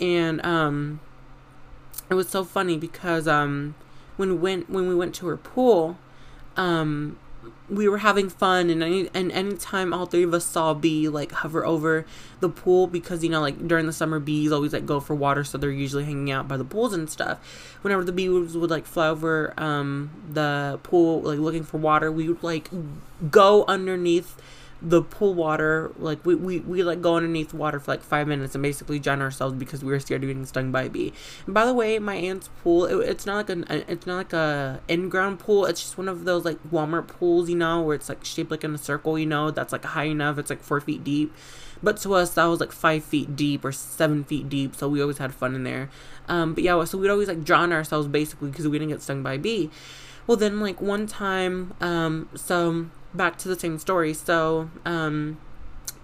and 0.00 0.44
um, 0.44 1.00
it 2.10 2.14
was 2.14 2.28
so 2.28 2.44
funny 2.44 2.76
because 2.76 3.26
um, 3.28 3.74
when 4.16 4.30
we 4.30 4.36
went 4.36 4.70
when 4.70 4.88
we 4.88 4.94
went 4.94 5.14
to 5.16 5.26
her 5.26 5.36
pool, 5.36 5.98
um, 6.56 7.18
we 7.68 7.88
were 7.88 7.98
having 7.98 8.28
fun 8.28 8.70
and 8.70 8.82
any 8.82 9.10
and 9.12 9.30
anytime 9.32 9.92
all 9.92 10.06
three 10.06 10.22
of 10.22 10.32
us 10.32 10.44
saw 10.44 10.72
bee 10.72 11.08
like 11.08 11.32
hover 11.32 11.66
over 11.66 12.06
the 12.40 12.48
pool 12.48 12.86
because 12.86 13.22
you 13.22 13.28
know 13.28 13.40
like 13.40 13.68
during 13.68 13.86
the 13.86 13.92
summer 13.92 14.18
bees 14.18 14.50
always 14.50 14.72
like 14.72 14.86
go 14.86 15.00
for 15.00 15.14
water 15.14 15.44
so 15.44 15.58
they're 15.58 15.70
usually 15.70 16.04
hanging 16.04 16.30
out 16.30 16.48
by 16.48 16.56
the 16.56 16.64
pools 16.64 16.92
and 16.92 17.10
stuff. 17.10 17.38
Whenever 17.82 18.04
the 18.04 18.12
bees 18.12 18.56
would 18.56 18.70
like 18.70 18.86
fly 18.86 19.08
over 19.08 19.52
um 19.58 20.10
the 20.30 20.80
pool 20.82 21.20
like 21.22 21.38
looking 21.38 21.64
for 21.64 21.78
water 21.78 22.10
we 22.10 22.28
would 22.28 22.42
like 22.42 22.70
go 23.30 23.64
underneath 23.68 24.36
the 24.80 25.02
pool 25.02 25.34
water 25.34 25.90
like 25.98 26.24
we, 26.24 26.36
we 26.36 26.60
we 26.60 26.84
like 26.84 27.02
go 27.02 27.16
underneath 27.16 27.52
water 27.52 27.80
for 27.80 27.90
like 27.90 28.02
five 28.02 28.28
minutes 28.28 28.54
and 28.54 28.62
basically 28.62 29.00
drown 29.00 29.20
ourselves 29.20 29.54
because 29.54 29.82
we 29.82 29.90
were 29.90 29.98
scared 29.98 30.22
of 30.22 30.28
getting 30.28 30.46
stung 30.46 30.70
by 30.70 30.82
a 30.82 30.88
bee. 30.88 31.12
And 31.46 31.54
by 31.54 31.64
the 31.64 31.74
way 31.74 31.98
my 31.98 32.14
aunt's 32.14 32.48
pool 32.62 32.84
it, 32.84 33.08
it's 33.08 33.26
not 33.26 33.36
like 33.36 33.50
an 33.50 33.64
it's 33.88 34.06
not 34.06 34.16
like 34.16 34.32
a 34.32 34.80
in-ground 34.86 35.40
pool. 35.40 35.66
It's 35.66 35.80
just 35.80 35.98
one 35.98 36.08
of 36.08 36.24
those 36.24 36.44
like 36.44 36.62
walmart 36.70 37.08
pools 37.08 37.50
you 37.50 37.56
know 37.56 37.82
where 37.82 37.96
it's 37.96 38.08
like 38.08 38.24
shaped 38.24 38.52
like 38.52 38.62
in 38.62 38.74
a 38.74 38.78
circle 38.78 39.18
you 39.18 39.26
know 39.26 39.50
that's 39.50 39.72
like 39.72 39.84
high 39.84 40.04
enough. 40.04 40.38
It's 40.38 40.50
like 40.50 40.62
four 40.62 40.80
feet 40.80 41.02
deep. 41.02 41.34
But 41.82 41.96
to 41.98 42.14
us 42.14 42.34
that 42.34 42.44
was 42.44 42.60
like 42.60 42.72
five 42.72 43.02
feet 43.02 43.34
deep 43.34 43.64
or 43.64 43.72
seven 43.72 44.22
feet 44.22 44.48
deep 44.48 44.76
so 44.76 44.88
we 44.88 45.00
always 45.02 45.18
had 45.18 45.34
fun 45.34 45.56
in 45.56 45.64
there. 45.64 45.90
Um 46.28 46.54
but 46.54 46.62
yeah 46.62 46.82
so 46.84 46.98
we'd 46.98 47.10
always 47.10 47.28
like 47.28 47.42
drown 47.42 47.72
ourselves 47.72 48.06
basically 48.06 48.50
because 48.50 48.68
we 48.68 48.78
didn't 48.78 48.92
get 48.92 49.02
stung 49.02 49.24
by 49.24 49.34
a 49.34 49.38
bee. 49.38 49.70
Well 50.28 50.36
then 50.36 50.60
like 50.60 50.80
one 50.80 51.08
time 51.08 51.74
um 51.80 52.28
so 52.36 52.86
back 53.14 53.38
to 53.38 53.48
the 53.48 53.58
same 53.58 53.78
story. 53.78 54.14
So, 54.14 54.70
um, 54.84 55.38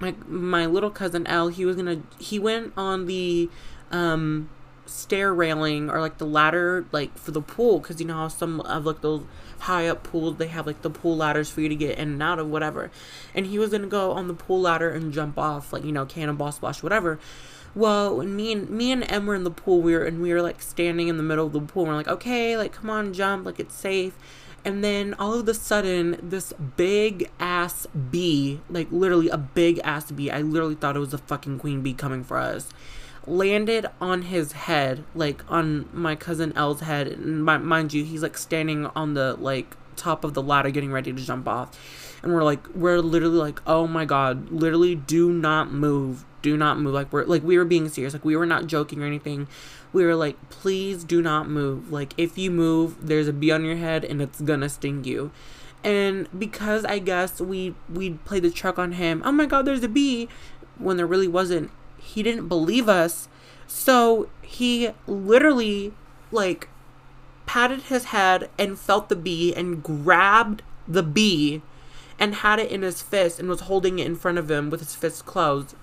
my 0.01 0.15
my 0.27 0.67
little 0.67 0.91
cousin 0.91 1.27
L, 1.27 1.49
he 1.49 1.65
was 1.65 1.77
gonna 1.77 2.03
he 2.19 2.39
went 2.39 2.73
on 2.77 3.07
the 3.07 3.49
um 3.91 4.49
stair 4.87 5.33
railing 5.33 5.89
or 5.89 6.01
like 6.01 6.19
the 6.19 6.27
ladder 6.27 6.85
like 6.93 7.17
for 7.17 7.31
the 7.31 7.41
pool 7.41 7.79
because 7.79 8.01
you 8.01 8.07
know 8.07 8.15
how 8.15 8.29
some 8.29 8.61
of 8.61 8.85
like 8.85 9.01
those 9.01 9.23
high 9.61 9.89
up 9.89 10.03
pools 10.03 10.37
they 10.37 10.49
have 10.49 10.67
like 10.67 10.83
the 10.83 10.91
pool 10.91 11.17
ladders 11.17 11.49
for 11.49 11.63
you 11.63 11.71
to 11.71 11.75
get 11.75 11.99
in 11.99 12.13
and 12.13 12.23
out 12.23 12.39
of 12.39 12.49
whatever. 12.49 12.91
And 13.35 13.47
he 13.47 13.59
was 13.59 13.71
gonna 13.71 13.87
go 13.87 14.13
on 14.13 14.29
the 14.29 14.35
pool 14.35 14.61
ladder 14.61 14.91
and 14.91 15.13
jump 15.13 15.39
off 15.39 15.73
like 15.73 15.85
you 15.85 15.93
know 15.93 16.05
cannonball 16.07 16.53
splash 16.53 16.83
whatever. 16.83 17.19
Well 17.75 18.17
when 18.17 18.37
me 18.37 18.53
and 18.53 18.69
me 18.71 18.93
and 18.93 19.11
em 19.11 19.27
were 19.27 19.35
in 19.35 19.45
the 19.45 19.51
pool 19.51 19.81
we 19.81 19.95
were 19.95 20.05
and 20.05 20.21
we 20.21 20.33
were 20.33 20.43
like 20.43 20.61
standing 20.61 21.09
in 21.09 21.17
the 21.17 21.23
middle 21.23 21.47
of 21.47 21.53
the 21.53 21.61
pool 21.61 21.85
and 21.85 21.93
we're 21.93 21.97
like 21.97 22.09
okay 22.09 22.57
like 22.57 22.73
come 22.73 22.91
on 22.91 23.13
jump 23.13 23.47
like 23.47 23.59
it's 23.59 23.75
safe 23.75 24.17
and 24.65 24.83
then 24.83 25.15
all 25.19 25.35
of 25.35 25.49
a 25.49 25.55
sudden, 25.55 26.19
this 26.23 26.53
big 26.77 27.31
ass 27.39 27.87
bee, 28.11 28.61
like 28.71 28.89
literally 28.91 29.29
a 29.29 29.37
big 29.37 29.79
ass 29.85 30.11
bee, 30.11 30.31
I 30.31 30.41
literally 30.41 30.75
thought 30.75 30.97
it 30.97 31.01
was 31.01 31.13
a 31.13 31.19
fucking 31.19 31.59
queen 31.59 31.83
bee 31.83 31.93
coming 31.93 32.25
for 32.25 32.39
us, 32.39 32.71
landed 33.27 33.87
on 34.01 34.23
his 34.23 34.53
head, 34.53 35.05
like 35.15 35.45
on 35.51 35.89
my 35.93 36.17
cousin 36.17 36.53
L's 36.57 36.81
head. 36.81 37.09
And 37.09 37.45
mind 37.45 37.93
you, 37.93 38.05
he's 38.05 38.23
like 38.23 38.39
standing 38.39 38.87
on 38.87 39.15
the 39.15 39.35
like 39.35 39.77
top 39.97 40.25
of 40.25 40.35
the 40.35 40.43
ladder 40.43 40.71
getting 40.71 40.93
ready 40.93 41.13
to 41.13 41.23
jump 41.23 41.47
off. 41.47 41.79
And 42.23 42.33
we're 42.33 42.43
like, 42.43 42.67
we're 42.75 43.01
literally 43.01 43.37
like, 43.37 43.61
oh 43.67 43.87
my 43.87 44.07
god, 44.07 44.51
literally 44.51 44.95
do 44.95 45.31
not 45.31 45.73
move. 45.73 46.25
Do 46.45 46.57
not 46.57 46.79
move. 46.79 46.93
Like, 46.93 47.13
we're 47.13 47.25
like, 47.25 47.43
we 47.43 47.57
were 47.59 47.65
being 47.65 47.89
serious. 47.89 48.13
Like, 48.13 48.25
we 48.25 48.37
were 48.37 48.47
not 48.47 48.67
joking 48.67 49.03
or 49.03 49.07
anything 49.07 49.49
we 49.95 50.05
were 50.05 50.17
like, 50.17 50.37
please 50.51 51.05
do 51.05 51.23
not 51.23 51.49
move. 51.49 51.91
Like, 51.91 52.13
if 52.19 52.37
you 52.37 52.51
move, 52.51 53.07
there's 53.07 53.29
a 53.29 53.33
bee 53.33 53.53
on 53.53 53.65
your 53.65 53.77
head 53.77 54.05
and 54.05 54.21
it's 54.21 54.41
gonna 54.41 54.69
sting 54.69 55.05
you. 55.05 55.31
And 55.85 56.29
because 56.37 56.85
I 56.85 56.99
guess 56.99 57.41
we 57.41 57.75
we 57.89 58.11
played 58.11 58.43
the 58.43 58.51
truck 58.51 58.79
on 58.79 58.93
him, 58.93 59.23
oh 59.25 59.33
my 59.33 59.47
god, 59.47 59.65
there's 59.65 59.85
a 59.85 59.89
bee, 59.89 60.29
when 60.79 60.97
there 60.97 61.07
really 61.07 61.29
wasn't. 61.29 61.71
He 61.97 62.23
didn't 62.23 62.49
believe 62.49 62.89
us, 62.89 63.29
so 63.67 64.29
he 64.43 64.91
literally 65.07 65.95
like 66.33 66.69
patted 67.47 67.83
his 67.83 68.07
head 68.07 68.51
and 68.59 68.79
felt 68.79 69.09
the 69.09 69.17
bee 69.17 69.55
and 69.55 69.83
grabbed 69.83 70.63
the 70.89 71.03
bee 71.03 71.63
and 72.19 72.37
had 72.37 72.59
it 72.59 72.71
in 72.71 72.83
his 72.83 73.01
fist 73.01 73.39
and 73.39 73.49
was 73.49 73.61
holding 73.61 73.99
it 73.99 74.07
in 74.07 74.17
front 74.17 74.39
of 74.39 74.51
him 74.51 74.71
with 74.71 74.81
his 74.81 74.95
fist 74.95 75.25
closed. 75.25 75.77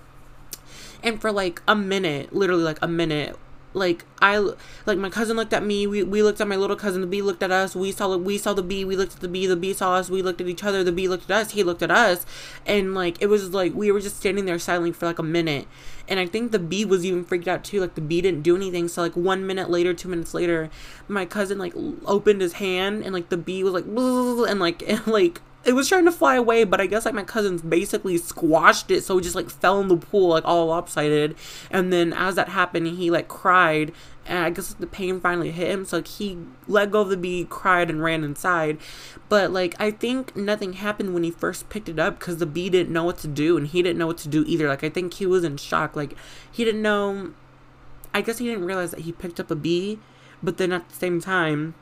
And 1.02 1.20
for 1.20 1.32
like 1.32 1.62
a 1.66 1.74
minute, 1.74 2.34
literally 2.34 2.62
like 2.62 2.78
a 2.80 2.88
minute, 2.88 3.36
like 3.74 4.04
I 4.20 4.38
like 4.86 4.98
my 4.98 5.08
cousin 5.08 5.36
looked 5.36 5.52
at 5.52 5.64
me. 5.64 5.86
We, 5.86 6.02
we 6.02 6.22
looked 6.22 6.40
at 6.40 6.48
my 6.48 6.56
little 6.56 6.76
cousin. 6.76 7.00
The 7.00 7.06
bee 7.06 7.22
looked 7.22 7.42
at 7.42 7.50
us. 7.50 7.74
We 7.74 7.92
saw 7.92 8.16
we 8.16 8.38
saw 8.38 8.52
the 8.52 8.62
bee. 8.62 8.84
We 8.84 8.96
looked 8.96 9.14
at 9.14 9.20
the 9.20 9.28
bee. 9.28 9.46
The 9.46 9.56
bee 9.56 9.72
saw 9.72 9.94
us. 9.94 10.10
We 10.10 10.22
looked 10.22 10.40
at 10.40 10.48
each 10.48 10.62
other. 10.62 10.84
The 10.84 10.92
bee 10.92 11.08
looked 11.08 11.30
at 11.30 11.36
us. 11.36 11.52
He 11.52 11.62
looked 11.62 11.82
at 11.82 11.90
us, 11.90 12.26
and 12.66 12.94
like 12.94 13.20
it 13.22 13.26
was 13.26 13.54
like 13.54 13.74
we 13.74 13.90
were 13.90 14.00
just 14.00 14.18
standing 14.18 14.44
there 14.44 14.58
silently 14.58 14.92
for 14.92 15.06
like 15.06 15.18
a 15.18 15.24
minute. 15.24 15.66
And 16.08 16.20
I 16.20 16.26
think 16.26 16.52
the 16.52 16.58
bee 16.58 16.84
was 16.84 17.04
even 17.04 17.24
freaked 17.24 17.48
out 17.48 17.64
too. 17.64 17.80
Like 17.80 17.94
the 17.94 18.00
bee 18.00 18.20
didn't 18.20 18.42
do 18.42 18.56
anything. 18.56 18.88
So 18.88 19.00
like 19.02 19.16
one 19.16 19.46
minute 19.46 19.70
later, 19.70 19.94
two 19.94 20.08
minutes 20.08 20.34
later, 20.34 20.68
my 21.08 21.24
cousin 21.24 21.58
like 21.58 21.72
opened 22.04 22.40
his 22.42 22.54
hand, 22.54 23.02
and 23.04 23.14
like 23.14 23.30
the 23.30 23.38
bee 23.38 23.64
was 23.64 23.72
like 23.72 23.84
and 24.50 24.60
like 24.60 24.82
and, 24.86 25.06
like 25.06 25.40
it 25.64 25.74
was 25.74 25.88
trying 25.88 26.04
to 26.06 26.12
fly 26.12 26.34
away, 26.34 26.64
but 26.64 26.80
I 26.80 26.86
guess 26.86 27.04
like 27.04 27.14
my 27.14 27.22
cousins 27.22 27.62
basically 27.62 28.18
squashed 28.18 28.90
it, 28.90 29.04
so 29.04 29.18
it 29.18 29.22
just 29.22 29.36
like 29.36 29.48
fell 29.48 29.80
in 29.80 29.88
the 29.88 29.96
pool 29.96 30.28
like 30.28 30.44
all 30.44 30.66
lopsided. 30.66 31.36
And 31.70 31.92
then 31.92 32.12
as 32.12 32.34
that 32.34 32.48
happened, 32.48 32.88
he 32.88 33.10
like 33.10 33.28
cried, 33.28 33.92
and 34.26 34.38
I 34.40 34.50
guess 34.50 34.74
the 34.74 34.86
pain 34.86 35.20
finally 35.20 35.52
hit 35.52 35.70
him, 35.70 35.84
so 35.84 35.98
like 35.98 36.08
he 36.08 36.38
let 36.66 36.90
go 36.90 37.02
of 37.02 37.10
the 37.10 37.16
bee, 37.16 37.46
cried, 37.48 37.90
and 37.90 38.02
ran 38.02 38.24
inside. 38.24 38.78
But 39.28 39.52
like 39.52 39.76
I 39.78 39.92
think 39.92 40.34
nothing 40.34 40.74
happened 40.74 41.14
when 41.14 41.22
he 41.22 41.30
first 41.30 41.68
picked 41.68 41.88
it 41.88 41.98
up 41.98 42.18
because 42.18 42.38
the 42.38 42.46
bee 42.46 42.68
didn't 42.70 42.92
know 42.92 43.04
what 43.04 43.18
to 43.18 43.28
do, 43.28 43.56
and 43.56 43.68
he 43.68 43.82
didn't 43.82 43.98
know 43.98 44.08
what 44.08 44.18
to 44.18 44.28
do 44.28 44.44
either. 44.46 44.68
Like 44.68 44.82
I 44.82 44.90
think 44.90 45.14
he 45.14 45.26
was 45.26 45.44
in 45.44 45.56
shock, 45.58 45.94
like 45.94 46.16
he 46.50 46.64
didn't 46.64 46.82
know. 46.82 47.34
I 48.14 48.20
guess 48.20 48.38
he 48.38 48.46
didn't 48.46 48.64
realize 48.64 48.90
that 48.90 49.00
he 49.00 49.12
picked 49.12 49.38
up 49.38 49.50
a 49.50 49.56
bee, 49.56 50.00
but 50.42 50.58
then 50.58 50.72
at 50.72 50.88
the 50.88 50.94
same 50.94 51.20
time, 51.20 51.74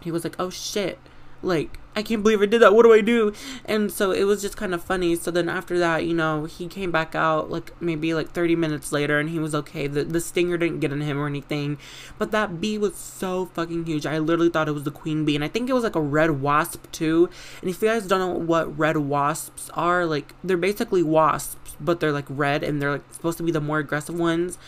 he 0.00 0.10
was 0.10 0.24
like, 0.24 0.36
"Oh 0.38 0.50
shit." 0.50 0.98
Like 1.44 1.78
I 1.96 2.02
can't 2.02 2.22
believe 2.22 2.42
I 2.42 2.46
did 2.46 2.60
that. 2.60 2.74
What 2.74 2.82
do 2.82 2.92
I 2.92 3.00
do? 3.00 3.32
And 3.64 3.90
so 3.90 4.10
it 4.10 4.24
was 4.24 4.42
just 4.42 4.56
kind 4.56 4.74
of 4.74 4.82
funny. 4.82 5.14
So 5.14 5.30
then 5.30 5.48
after 5.48 5.78
that, 5.78 6.04
you 6.04 6.14
know, 6.14 6.44
he 6.44 6.66
came 6.66 6.90
back 6.90 7.14
out 7.14 7.50
like 7.50 7.70
maybe 7.80 8.14
like 8.14 8.32
30 8.32 8.56
minutes 8.56 8.90
later 8.90 9.20
and 9.20 9.30
he 9.30 9.38
was 9.38 9.54
okay. 9.54 9.86
The 9.86 10.04
the 10.04 10.20
stinger 10.20 10.56
didn't 10.56 10.80
get 10.80 10.92
in 10.92 11.00
him 11.00 11.18
or 11.18 11.26
anything. 11.26 11.78
But 12.18 12.32
that 12.32 12.60
bee 12.60 12.78
was 12.78 12.96
so 12.96 13.46
fucking 13.46 13.86
huge. 13.86 14.06
I 14.06 14.18
literally 14.18 14.50
thought 14.50 14.68
it 14.68 14.72
was 14.72 14.84
the 14.84 14.90
queen 14.90 15.24
bee 15.24 15.36
and 15.36 15.44
I 15.44 15.48
think 15.48 15.70
it 15.70 15.72
was 15.72 15.84
like 15.84 15.96
a 15.96 16.00
red 16.00 16.42
wasp 16.42 16.90
too. 16.90 17.28
And 17.60 17.70
if 17.70 17.80
you 17.80 17.88
guys 17.88 18.06
don't 18.06 18.20
know 18.20 18.44
what 18.44 18.76
red 18.76 18.96
wasps 18.96 19.70
are, 19.74 20.04
like 20.04 20.34
they're 20.42 20.56
basically 20.56 21.02
wasps, 21.02 21.76
but 21.80 22.00
they're 22.00 22.12
like 22.12 22.26
red 22.28 22.64
and 22.64 22.82
they're 22.82 22.92
like 22.92 23.14
supposed 23.14 23.38
to 23.38 23.44
be 23.44 23.52
the 23.52 23.60
more 23.60 23.78
aggressive 23.78 24.18
ones. 24.18 24.58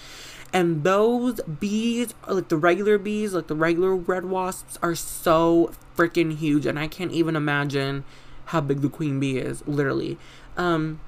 And 0.56 0.84
those 0.84 1.42
bees, 1.42 2.14
like 2.26 2.48
the 2.48 2.56
regular 2.56 2.96
bees, 2.96 3.34
like 3.34 3.46
the 3.46 3.54
regular 3.54 3.94
red 3.94 4.24
wasps, 4.24 4.78
are 4.82 4.94
so 4.94 5.70
freaking 5.94 6.38
huge. 6.38 6.64
And 6.64 6.78
I 6.78 6.88
can't 6.88 7.12
even 7.12 7.36
imagine 7.36 8.04
how 8.46 8.62
big 8.62 8.80
the 8.80 8.88
queen 8.88 9.20
bee 9.20 9.36
is, 9.36 9.62
literally. 9.68 10.16
Um, 10.56 10.98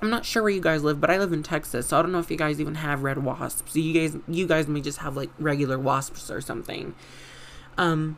I'm 0.00 0.08
not 0.08 0.24
sure 0.24 0.42
where 0.42 0.50
you 0.50 0.62
guys 0.62 0.82
live, 0.82 0.98
but 0.98 1.10
I 1.10 1.18
live 1.18 1.30
in 1.30 1.42
Texas, 1.42 1.88
so 1.88 1.98
I 1.98 2.00
don't 2.00 2.10
know 2.10 2.20
if 2.20 2.30
you 2.30 2.38
guys 2.38 2.58
even 2.58 2.76
have 2.76 3.02
red 3.02 3.22
wasps. 3.22 3.76
You 3.76 3.92
guys, 3.92 4.16
you 4.26 4.46
guys 4.46 4.66
may 4.66 4.80
just 4.80 5.00
have 5.00 5.14
like 5.14 5.28
regular 5.38 5.78
wasps 5.78 6.30
or 6.30 6.40
something. 6.40 6.94
Um, 7.76 8.16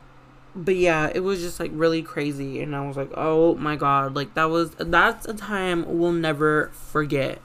but 0.55 0.77
yeah, 0.77 1.11
it 1.13 1.23
was 1.25 1.41
just 1.41 1.59
like 1.59 1.71
really 1.73 2.01
crazy, 2.01 2.61
and 2.61 2.73
I 2.73 2.87
was 2.87 2.95
like, 2.95 3.11
oh 3.17 3.55
my 3.55 3.75
god, 3.75 4.15
like 4.15 4.33
that 4.35 4.45
was 4.45 4.69
that's 4.75 5.25
a 5.25 5.33
time 5.33 5.99
we'll 5.99 6.13
never 6.13 6.71
forget. 6.73 7.41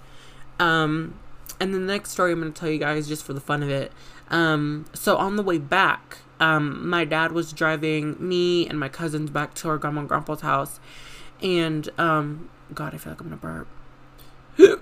Um, 0.61 1.19
and 1.61 1.75
the 1.75 1.79
next 1.79 2.11
story 2.11 2.33
I'm 2.33 2.41
going 2.41 2.53
to 2.53 2.59
tell 2.59 2.71
you 2.71 2.79
guys 2.79 3.09
just 3.09 3.25
for 3.25 3.33
the 3.33 3.41
fun 3.41 3.63
of 3.63 3.71
it. 3.71 3.93
Um, 4.31 4.87
so 4.95 5.17
on 5.17 5.37
the 5.37 5.43
way 5.43 5.59
back, 5.59 6.19
um, 6.41 6.89
my 6.89 7.05
dad 7.05 7.33
was 7.33 7.53
driving 7.53 8.17
me 8.19 8.69
and 8.69 8.79
my 8.79 8.89
cousins 8.89 9.31
back 9.31 9.55
to 9.55 9.69
our 9.69 9.79
grandma 9.79 10.01
and 10.01 10.09
grandpa's 10.09 10.43
house. 10.43 10.79
And, 11.43 11.89
um, 11.99 12.49
God, 12.75 12.95
I 12.95 12.99
feel 12.99 13.13
like 13.13 13.21
I'm 13.21 13.29
going 13.29 13.39
to 13.39 13.67
burp. 14.59 14.81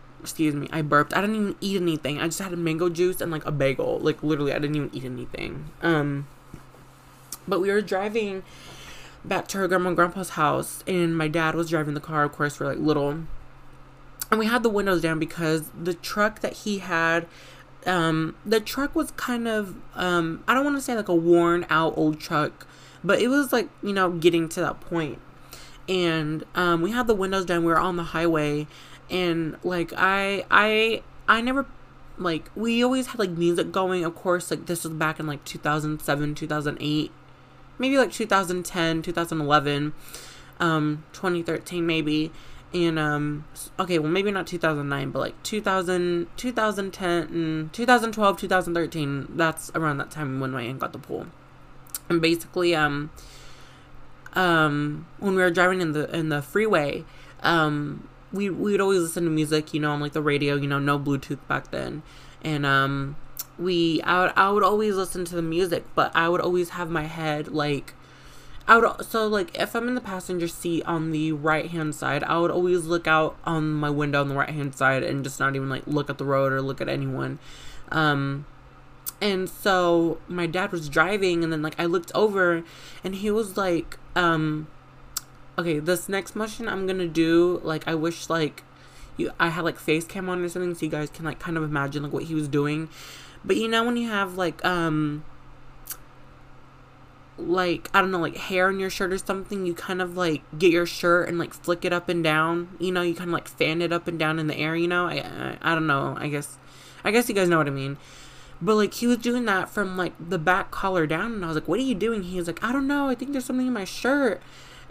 Excuse 0.20 0.54
me, 0.54 0.68
I 0.72 0.82
burped. 0.82 1.14
I 1.16 1.20
didn't 1.20 1.36
even 1.36 1.56
eat 1.60 1.80
anything. 1.80 2.20
I 2.20 2.26
just 2.26 2.38
had 2.38 2.52
a 2.52 2.56
mango 2.56 2.88
juice 2.88 3.20
and 3.20 3.32
like 3.32 3.44
a 3.44 3.50
bagel. 3.50 3.98
Like 3.98 4.22
literally, 4.22 4.52
I 4.52 4.58
didn't 4.58 4.76
even 4.76 4.90
eat 4.92 5.04
anything. 5.04 5.70
Um, 5.82 6.28
but 7.48 7.60
we 7.60 7.70
were 7.70 7.80
driving 7.80 8.44
back 9.24 9.48
to 9.48 9.58
her 9.58 9.66
grandma 9.66 9.88
and 9.88 9.96
grandpa's 9.96 10.30
house, 10.30 10.84
and 10.86 11.16
my 11.16 11.26
dad 11.26 11.56
was 11.56 11.70
driving 11.70 11.94
the 11.94 12.00
car. 12.00 12.22
Of 12.22 12.32
course, 12.32 12.60
we're 12.60 12.66
like 12.66 12.78
little 12.78 13.24
and 14.32 14.38
we 14.38 14.46
had 14.46 14.62
the 14.62 14.70
windows 14.70 15.02
down 15.02 15.18
because 15.18 15.70
the 15.80 15.92
truck 15.92 16.40
that 16.40 16.54
he 16.54 16.78
had 16.78 17.26
um 17.86 18.34
the 18.46 18.60
truck 18.60 18.94
was 18.94 19.10
kind 19.12 19.46
of 19.46 19.76
um 19.94 20.42
I 20.48 20.54
don't 20.54 20.64
want 20.64 20.76
to 20.76 20.80
say 20.80 20.96
like 20.96 21.08
a 21.08 21.14
worn 21.14 21.66
out 21.68 21.92
old 21.96 22.18
truck 22.18 22.66
but 23.04 23.20
it 23.20 23.28
was 23.28 23.52
like 23.52 23.68
you 23.82 23.92
know 23.92 24.10
getting 24.10 24.48
to 24.50 24.60
that 24.60 24.80
point. 24.80 25.18
And 25.88 26.44
um 26.54 26.80
we 26.80 26.92
had 26.92 27.06
the 27.06 27.14
windows 27.14 27.44
down. 27.44 27.64
We 27.64 27.72
were 27.72 27.78
on 27.78 27.96
the 27.96 28.04
highway. 28.04 28.66
And 29.10 29.56
like 29.62 29.92
I 29.96 30.44
I 30.50 31.02
I 31.28 31.40
never 31.40 31.66
like 32.16 32.50
we 32.54 32.82
always 32.82 33.08
had 33.08 33.18
like 33.18 33.30
music 33.30 33.70
going. 33.72 34.04
Of 34.04 34.14
course 34.14 34.50
like 34.50 34.66
this 34.66 34.84
was 34.84 34.94
back 34.94 35.20
in 35.20 35.26
like 35.26 35.44
2007 35.44 36.34
2008 36.34 37.10
maybe 37.78 37.98
like 37.98 38.12
2010 38.12 39.02
2011 39.02 39.92
um 40.60 41.04
2013 41.12 41.84
maybe 41.84 42.30
and 42.74 42.98
um 42.98 43.44
okay 43.78 43.98
well 43.98 44.10
maybe 44.10 44.30
not 44.30 44.46
2009 44.46 45.10
but 45.10 45.18
like 45.18 45.42
2000 45.42 46.26
2010 46.36 47.22
and 47.28 47.72
2012 47.72 48.36
2013 48.38 49.28
that's 49.30 49.70
around 49.74 49.98
that 49.98 50.10
time 50.10 50.40
when 50.40 50.50
my 50.50 50.62
aunt 50.62 50.78
got 50.78 50.92
the 50.92 50.98
pool 50.98 51.26
and 52.08 52.20
basically 52.20 52.74
um 52.74 53.10
um, 54.34 55.06
when 55.18 55.34
we 55.34 55.42
were 55.42 55.50
driving 55.50 55.80
in 55.80 55.92
the 55.92 56.14
in 56.14 56.28
the 56.28 56.42
freeway, 56.42 57.04
um, 57.42 58.08
we 58.32 58.48
we 58.50 58.72
would 58.72 58.80
always 58.80 59.00
listen 59.00 59.24
to 59.24 59.30
music, 59.30 59.74
you 59.74 59.80
know, 59.80 59.90
on 59.90 60.00
like 60.00 60.12
the 60.12 60.22
radio, 60.22 60.54
you 60.56 60.66
know, 60.66 60.78
no 60.78 60.98
Bluetooth 60.98 61.46
back 61.48 61.70
then, 61.70 62.02
and 62.42 62.64
um, 62.64 63.16
we 63.58 64.00
I 64.02 64.22
would 64.22 64.32
I 64.36 64.50
would 64.50 64.62
always 64.62 64.96
listen 64.96 65.24
to 65.26 65.36
the 65.36 65.42
music, 65.42 65.84
but 65.94 66.14
I 66.14 66.28
would 66.28 66.40
always 66.40 66.70
have 66.70 66.90
my 66.90 67.04
head 67.04 67.48
like. 67.48 67.94
I 68.66 68.78
would 68.78 69.04
so 69.04 69.26
like 69.26 69.58
if 69.58 69.74
I'm 69.74 69.88
in 69.88 69.94
the 69.94 70.00
passenger 70.00 70.48
seat 70.48 70.84
on 70.84 71.10
the 71.10 71.32
right 71.32 71.70
hand 71.70 71.94
side, 71.94 72.22
I 72.24 72.38
would 72.38 72.50
always 72.50 72.84
look 72.84 73.06
out 73.06 73.36
on 73.44 73.72
my 73.72 73.90
window 73.90 74.20
on 74.20 74.28
the 74.28 74.34
right 74.34 74.50
hand 74.50 74.74
side 74.74 75.02
and 75.02 75.24
just 75.24 75.40
not 75.40 75.56
even 75.56 75.68
like 75.68 75.82
look 75.86 76.08
at 76.08 76.18
the 76.18 76.24
road 76.24 76.52
or 76.52 76.62
look 76.62 76.80
at 76.80 76.88
anyone. 76.88 77.38
Um, 77.90 78.46
and 79.20 79.48
so 79.48 80.18
my 80.28 80.46
dad 80.46 80.72
was 80.72 80.88
driving 80.88 81.42
and 81.42 81.52
then 81.52 81.62
like 81.62 81.78
I 81.78 81.86
looked 81.86 82.12
over 82.14 82.64
and 83.02 83.16
he 83.16 83.30
was 83.30 83.56
like 83.56 83.98
um 84.14 84.68
okay, 85.58 85.78
this 85.78 86.08
next 86.08 86.34
motion 86.34 86.68
I'm 86.68 86.86
gonna 86.86 87.08
do, 87.08 87.60
like 87.64 87.86
I 87.88 87.94
wish 87.94 88.30
like 88.30 88.62
you 89.16 89.32
I 89.40 89.48
had 89.48 89.64
like 89.64 89.78
face 89.78 90.04
cam 90.04 90.28
on 90.28 90.42
or 90.42 90.48
something 90.48 90.74
so 90.74 90.86
you 90.86 90.90
guys 90.90 91.10
can 91.10 91.24
like 91.24 91.38
kind 91.40 91.56
of 91.56 91.64
imagine 91.64 92.02
like 92.04 92.12
what 92.12 92.24
he 92.24 92.34
was 92.34 92.48
doing. 92.48 92.88
But 93.44 93.56
you 93.56 93.66
know 93.66 93.82
when 93.84 93.96
you 93.96 94.08
have 94.08 94.36
like 94.36 94.64
um 94.64 95.24
like 97.38 97.88
I 97.94 98.00
don't 98.00 98.10
know 98.10 98.20
like 98.20 98.36
hair 98.36 98.68
on 98.68 98.78
your 98.78 98.90
shirt 98.90 99.12
or 99.12 99.18
something, 99.18 99.66
you 99.66 99.74
kind 99.74 100.02
of 100.02 100.16
like 100.16 100.42
get 100.58 100.72
your 100.72 100.86
shirt 100.86 101.28
and 101.28 101.38
like 101.38 101.54
flick 101.54 101.84
it 101.84 101.92
up 101.92 102.08
and 102.08 102.22
down. 102.22 102.76
You 102.78 102.92
know, 102.92 103.02
you 103.02 103.14
kind 103.14 103.30
of 103.30 103.34
like 103.34 103.48
fan 103.48 103.82
it 103.82 103.92
up 103.92 104.06
and 104.08 104.18
down 104.18 104.38
in 104.38 104.46
the 104.46 104.56
air. 104.56 104.76
You 104.76 104.88
know, 104.88 105.06
I 105.06 105.16
I, 105.16 105.58
I 105.72 105.74
don't 105.74 105.86
know. 105.86 106.16
I 106.18 106.28
guess 106.28 106.58
I 107.04 107.10
guess 107.10 107.28
you 107.28 107.34
guys 107.34 107.48
know 107.48 107.58
what 107.58 107.66
I 107.66 107.70
mean. 107.70 107.98
But 108.60 108.76
like 108.76 108.94
he 108.94 109.06
was 109.06 109.18
doing 109.18 109.44
that 109.46 109.70
from 109.70 109.96
like 109.96 110.12
the 110.18 110.38
back 110.38 110.70
collar 110.70 111.06
down, 111.06 111.32
and 111.32 111.44
I 111.44 111.48
was 111.48 111.56
like, 111.56 111.66
"What 111.66 111.80
are 111.80 111.82
you 111.82 111.96
doing?" 111.96 112.22
He 112.22 112.36
was 112.36 112.46
like, 112.46 112.62
"I 112.62 112.72
don't 112.72 112.86
know. 112.86 113.08
I 113.08 113.14
think 113.14 113.32
there's 113.32 113.44
something 113.44 113.66
in 113.66 113.72
my 113.72 113.84
shirt." 113.84 114.40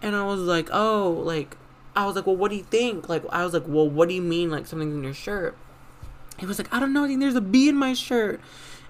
And 0.02 0.16
I 0.16 0.24
was 0.24 0.40
like, 0.40 0.70
oh, 0.72 1.12
like, 1.12 1.58
I 1.96 2.06
was 2.06 2.16
like, 2.16 2.26
well, 2.26 2.36
what 2.36 2.50
do 2.50 2.58
you 2.58 2.64
think? 2.64 3.08
Like, 3.08 3.24
I 3.30 3.44
was 3.44 3.54
like, 3.54 3.64
well, 3.68 3.88
what 3.88 4.10
do 4.10 4.16
you 4.16 4.22
mean, 4.22 4.50
like, 4.50 4.66
something's 4.66 4.96
in 4.96 5.04
your 5.04 5.14
shirt? 5.14 5.56
He 6.40 6.46
was 6.46 6.58
like, 6.58 6.74
I 6.74 6.80
don't 6.80 6.92
know, 6.92 7.04
I 7.04 7.08
think 7.08 7.20
there's 7.20 7.36
a 7.36 7.42
bee 7.42 7.70
in 7.70 7.76
my 7.76 7.94
shirt. 7.94 8.42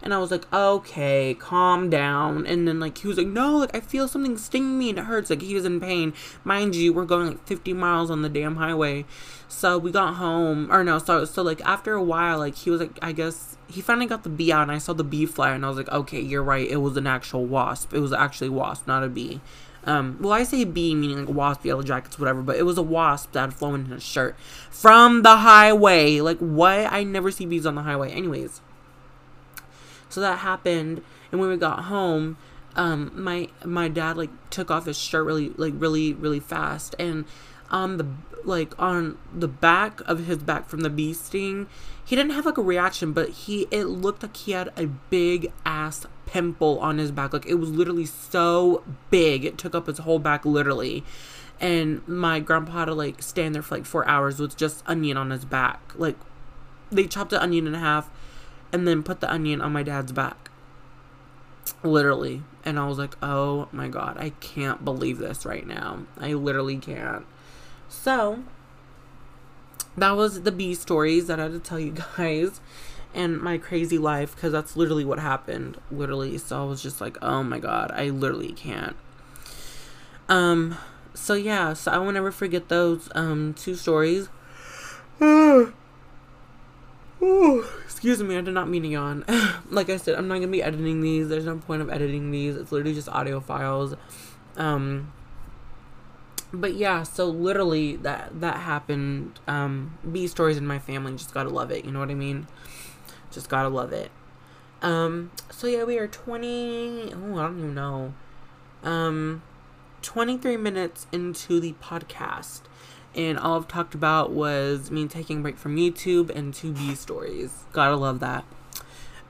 And 0.03 0.13
I 0.13 0.17
was 0.17 0.31
like, 0.31 0.51
okay, 0.51 1.35
calm 1.39 1.89
down. 1.89 2.47
And 2.47 2.67
then, 2.67 2.79
like, 2.79 2.97
he 2.97 3.07
was 3.07 3.17
like, 3.17 3.27
no, 3.27 3.57
like, 3.57 3.75
I 3.75 3.79
feel 3.79 4.07
something 4.07 4.37
stinging 4.37 4.79
me 4.79 4.89
and 4.89 4.99
it 4.99 5.05
hurts. 5.05 5.29
Like, 5.29 5.41
he 5.41 5.53
was 5.53 5.65
in 5.65 5.79
pain. 5.79 6.13
Mind 6.43 6.75
you, 6.75 6.91
we're 6.93 7.05
going 7.05 7.27
like 7.27 7.47
50 7.47 7.73
miles 7.73 8.09
on 8.09 8.21
the 8.21 8.29
damn 8.29 8.55
highway. 8.55 9.05
So 9.47 9.77
we 9.77 9.91
got 9.91 10.15
home, 10.15 10.71
or 10.71 10.83
no, 10.83 10.97
so, 10.97 11.25
so, 11.25 11.43
like, 11.43 11.61
after 11.61 11.93
a 11.93 12.03
while, 12.03 12.39
like, 12.39 12.55
he 12.55 12.69
was 12.69 12.79
like, 12.79 12.97
I 13.01 13.11
guess, 13.11 13.57
he 13.67 13.81
finally 13.81 14.07
got 14.07 14.23
the 14.23 14.29
bee 14.29 14.51
out 14.51 14.63
and 14.63 14.71
I 14.71 14.77
saw 14.77 14.93
the 14.93 15.03
bee 15.03 15.25
fly 15.25 15.51
and 15.51 15.65
I 15.65 15.69
was 15.69 15.77
like, 15.77 15.89
okay, 15.89 16.19
you're 16.19 16.43
right. 16.43 16.69
It 16.69 16.77
was 16.77 16.97
an 16.97 17.07
actual 17.07 17.45
wasp. 17.45 17.93
It 17.93 17.99
was 17.99 18.13
actually 18.13 18.49
wasp, 18.49 18.87
not 18.87 19.03
a 19.03 19.09
bee. 19.09 19.41
Um, 19.83 20.17
well, 20.21 20.33
I 20.33 20.43
say 20.43 20.63
bee 20.63 20.93
meaning 20.93 21.25
like 21.25 21.35
wasp, 21.35 21.65
yellow 21.65 21.81
jackets, 21.81 22.19
whatever, 22.19 22.41
but 22.41 22.55
it 22.55 22.63
was 22.63 22.77
a 22.77 22.83
wasp 22.83 23.31
that 23.31 23.41
had 23.41 23.53
flown 23.53 23.81
in 23.81 23.85
his 23.87 24.03
shirt 24.03 24.37
from 24.69 25.23
the 25.23 25.37
highway. 25.37 26.21
Like, 26.21 26.37
what? 26.37 26.91
I 26.91 27.03
never 27.03 27.31
see 27.31 27.45
bees 27.45 27.65
on 27.65 27.75
the 27.75 27.81
highway. 27.81 28.11
Anyways, 28.11 28.61
so 30.11 30.21
that 30.21 30.39
happened, 30.39 31.01
and 31.31 31.39
when 31.39 31.49
we 31.49 31.57
got 31.57 31.85
home, 31.85 32.37
um, 32.75 33.11
my 33.15 33.49
my 33.65 33.87
dad 33.87 34.17
like 34.17 34.29
took 34.49 34.71
off 34.71 34.85
his 34.85 34.97
shirt 34.97 35.25
really, 35.25 35.49
like 35.57 35.73
really, 35.75 36.13
really 36.13 36.39
fast, 36.39 36.95
and 36.99 37.25
on 37.69 37.97
the 37.97 38.07
like 38.43 38.77
on 38.79 39.17
the 39.33 39.47
back 39.47 40.01
of 40.01 40.25
his 40.25 40.39
back 40.39 40.67
from 40.67 40.81
the 40.81 40.89
bee 40.89 41.13
sting, 41.13 41.67
he 42.03 42.15
didn't 42.15 42.31
have 42.31 42.45
like 42.45 42.57
a 42.57 42.61
reaction, 42.61 43.13
but 43.13 43.29
he 43.29 43.67
it 43.71 43.85
looked 43.85 44.23
like 44.23 44.35
he 44.35 44.51
had 44.51 44.71
a 44.77 44.87
big 44.87 45.51
ass 45.65 46.05
pimple 46.25 46.79
on 46.79 46.97
his 46.97 47.11
back. 47.11 47.33
Like 47.33 47.45
it 47.45 47.55
was 47.55 47.69
literally 47.69 48.05
so 48.05 48.83
big. 49.09 49.45
It 49.45 49.57
took 49.57 49.75
up 49.75 49.87
his 49.87 49.99
whole 49.99 50.19
back 50.19 50.45
literally. 50.45 51.03
And 51.59 52.05
my 52.07 52.39
grandpa 52.39 52.71
had 52.71 52.85
to 52.85 52.95
like 52.95 53.21
stand 53.21 53.53
there 53.53 53.61
for 53.61 53.75
like 53.75 53.85
four 53.85 54.07
hours 54.07 54.39
with 54.39 54.57
just 54.57 54.83
onion 54.87 55.17
on 55.17 55.29
his 55.29 55.45
back. 55.45 55.93
Like 55.95 56.15
they 56.91 57.05
chopped 57.05 57.29
the 57.29 57.41
onion 57.41 57.67
in 57.67 57.75
half 57.75 58.09
and 58.71 58.87
then 58.87 59.03
put 59.03 59.19
the 59.19 59.31
onion 59.31 59.61
on 59.61 59.73
my 59.73 59.83
dad's 59.83 60.11
back. 60.11 60.49
Literally. 61.83 62.43
And 62.63 62.79
I 62.79 62.87
was 62.87 62.97
like, 62.97 63.15
oh 63.23 63.67
my 63.71 63.87
god, 63.87 64.17
I 64.17 64.29
can't 64.39 64.85
believe 64.85 65.17
this 65.17 65.45
right 65.45 65.65
now. 65.65 66.05
I 66.19 66.33
literally 66.33 66.77
can't. 66.77 67.25
So 67.89 68.43
that 69.97 70.11
was 70.11 70.43
the 70.43 70.51
bee 70.51 70.75
stories 70.75 71.27
that 71.27 71.39
I 71.39 71.43
had 71.43 71.51
to 71.53 71.59
tell 71.59 71.79
you 71.79 71.91
guys 72.17 72.61
and 73.13 73.41
my 73.41 73.57
crazy 73.57 73.97
life 73.97 74.35
because 74.35 74.51
that's 74.51 74.77
literally 74.77 75.03
what 75.03 75.19
happened 75.19 75.77
literally 75.91 76.37
so 76.37 76.61
i 76.61 76.65
was 76.65 76.81
just 76.81 77.01
like 77.01 77.17
oh 77.21 77.43
my 77.43 77.59
god 77.59 77.91
i 77.91 78.09
literally 78.09 78.53
can't 78.53 78.95
um 80.29 80.77
so 81.13 81.33
yeah 81.33 81.73
so 81.73 81.91
i 81.91 81.97
will 81.97 82.11
never 82.11 82.31
forget 82.31 82.69
those 82.69 83.09
um 83.15 83.53
two 83.53 83.75
stories 83.75 84.29
excuse 87.83 88.21
me 88.23 88.37
i 88.37 88.41
did 88.41 88.53
not 88.53 88.67
mean 88.67 88.81
to 88.83 88.87
yawn 88.87 89.23
like 89.69 89.89
i 89.89 89.97
said 89.97 90.15
i'm 90.15 90.27
not 90.27 90.35
gonna 90.35 90.47
be 90.47 90.63
editing 90.63 91.01
these 91.01 91.29
there's 91.29 91.45
no 91.45 91.57
point 91.57 91.81
of 91.81 91.89
editing 91.89 92.31
these 92.31 92.55
it's 92.55 92.71
literally 92.71 92.93
just 92.93 93.09
audio 93.09 93.39
files 93.39 93.93
um 94.57 95.11
but 96.53 96.73
yeah 96.73 97.03
so 97.03 97.25
literally 97.25 97.95
that 97.95 98.41
that 98.41 98.57
happened 98.57 99.39
um 99.47 99.97
bee 100.11 100.27
stories 100.27 100.57
in 100.57 100.65
my 100.65 100.79
family 100.79 101.11
just 101.13 101.33
gotta 101.33 101.49
love 101.49 101.71
it 101.71 101.85
you 101.85 101.91
know 101.91 101.99
what 101.99 102.09
i 102.09 102.15
mean 102.15 102.47
just 103.31 103.49
gotta 103.49 103.69
love 103.69 103.93
it. 103.93 104.11
Um, 104.81 105.31
so 105.49 105.67
yeah, 105.67 105.83
we 105.83 105.97
are 105.97 106.07
20, 106.07 107.13
oh, 107.13 107.37
I 107.37 107.43
don't 107.43 107.57
even 107.59 107.75
know. 107.75 108.13
Um, 108.83 109.41
23 110.01 110.57
minutes 110.57 111.07
into 111.11 111.59
the 111.59 111.73
podcast. 111.73 112.61
And 113.15 113.37
all 113.37 113.57
I've 113.57 113.67
talked 113.67 113.93
about 113.93 114.31
was 114.31 114.89
me 114.89 115.07
taking 115.07 115.39
a 115.39 115.41
break 115.41 115.57
from 115.57 115.75
YouTube 115.75 116.29
and 116.29 116.53
2B 116.53 116.95
stories. 116.95 117.65
Gotta 117.73 117.97
love 117.97 118.19
that. 118.21 118.45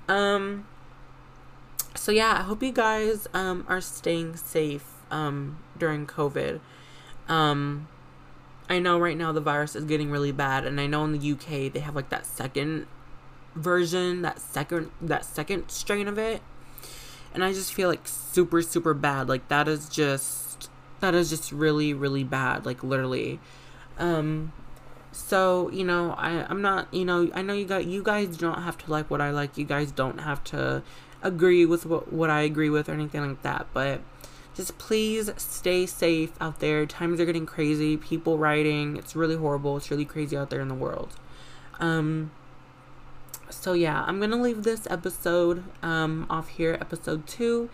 Um, 0.07 0.67
so 1.95 2.11
yeah, 2.11 2.37
I 2.39 2.43
hope 2.43 2.61
you 2.61 2.71
guys, 2.71 3.27
um, 3.33 3.65
are 3.67 3.81
staying 3.81 4.35
safe, 4.35 4.85
um, 5.09 5.57
during 5.77 6.05
COVID. 6.05 6.59
Um, 7.27 7.87
I 8.69 8.79
know 8.79 8.99
right 8.99 9.17
now 9.17 9.31
the 9.31 9.41
virus 9.41 9.75
is 9.75 9.83
getting 9.83 10.11
really 10.11 10.31
bad, 10.31 10.65
and 10.65 10.79
I 10.79 10.87
know 10.87 11.03
in 11.03 11.11
the 11.11 11.31
UK 11.31 11.71
they 11.71 11.79
have 11.79 11.95
like 11.95 12.09
that 12.09 12.25
second 12.25 12.87
version, 13.55 14.21
that 14.21 14.39
second 14.39 14.91
that 15.01 15.25
second 15.25 15.69
strain 15.69 16.07
of 16.07 16.17
it. 16.17 16.41
And 17.33 17.43
I 17.43 17.51
just 17.51 17.73
feel 17.73 17.89
like 17.89 18.07
super 18.07 18.61
super 18.61 18.93
bad. 18.93 19.27
Like 19.27 19.47
that 19.49 19.67
is 19.67 19.89
just 19.89 20.69
that 21.01 21.13
is 21.13 21.29
just 21.29 21.51
really 21.51 21.93
really 21.93 22.23
bad, 22.23 22.65
like 22.65 22.83
literally. 22.83 23.39
Um 24.01 24.51
so, 25.13 25.69
you 25.71 25.83
know, 25.83 26.13
I 26.17 26.45
I'm 26.49 26.61
not, 26.61 26.93
you 26.93 27.05
know, 27.05 27.29
I 27.33 27.41
know 27.41 27.53
you 27.53 27.65
got 27.65 27.85
you 27.85 28.01
guys 28.03 28.37
don't 28.37 28.61
have 28.61 28.77
to 28.79 28.91
like 28.91 29.09
what 29.09 29.21
I 29.21 29.31
like. 29.31 29.57
You 29.57 29.65
guys 29.65 29.91
don't 29.91 30.19
have 30.19 30.43
to 30.45 30.83
agree 31.21 31.65
with 31.65 31.85
what 31.85 32.11
what 32.11 32.29
I 32.29 32.41
agree 32.41 32.69
with 32.69 32.89
or 32.89 32.93
anything 32.93 33.21
like 33.27 33.41
that, 33.43 33.67
but 33.73 34.01
just 34.53 34.77
please 34.77 35.29
stay 35.37 35.85
safe 35.85 36.31
out 36.41 36.59
there. 36.59 36.85
Times 36.85 37.19
are 37.19 37.25
getting 37.25 37.45
crazy. 37.45 37.97
People 37.97 38.37
writing. 38.37 38.97
It's 38.97 39.15
really 39.15 39.35
horrible. 39.35 39.77
It's 39.77 39.91
really 39.91 40.05
crazy 40.05 40.35
out 40.35 40.49
there 40.49 40.61
in 40.61 40.67
the 40.67 40.75
world. 40.75 41.15
Um, 41.79 42.31
so 43.49 43.73
yeah, 43.73 44.03
I'm 44.07 44.19
gonna 44.19 44.41
leave 44.41 44.63
this 44.63 44.87
episode 44.89 45.63
um, 45.83 46.25
off 46.29 46.49
here, 46.49 46.77
episode 46.79 47.27
two 47.27 47.69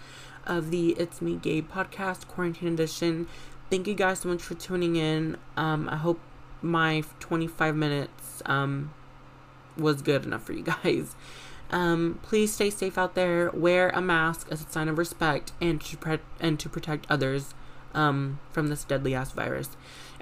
of 0.45 0.71
the 0.71 0.91
It's 0.91 1.21
Me 1.21 1.35
Gabe 1.35 1.69
podcast, 1.69 2.27
quarantine 2.27 2.69
edition. 2.69 3.27
Thank 3.69 3.87
you 3.87 3.93
guys 3.95 4.19
so 4.19 4.29
much 4.29 4.41
for 4.41 4.53
tuning 4.53 4.95
in. 4.95 5.37
Um, 5.57 5.89
I 5.89 5.97
hope 5.97 6.19
my 6.61 7.03
25 7.19 7.75
minutes 7.75 8.41
um, 8.45 8.93
was 9.77 10.01
good 10.01 10.25
enough 10.25 10.43
for 10.43 10.53
you 10.53 10.63
guys. 10.63 11.15
Um, 11.69 12.19
please 12.21 12.53
stay 12.53 12.69
safe 12.69 12.97
out 12.97 13.13
there. 13.13 13.51
Wear 13.51 13.89
a 13.89 14.01
mask 14.01 14.47
as 14.49 14.61
a 14.61 14.69
sign 14.69 14.87
of 14.87 14.97
respect 14.97 15.51
and 15.59 15.81
to 15.81 15.97
pre- 15.97 16.19
and 16.39 16.57
to 16.61 16.69
protect 16.69 17.05
others 17.09 17.53
um, 17.93 18.39
from 18.51 18.67
this 18.67 18.85
deadly 18.85 19.13
ass 19.13 19.31
virus. 19.31 19.71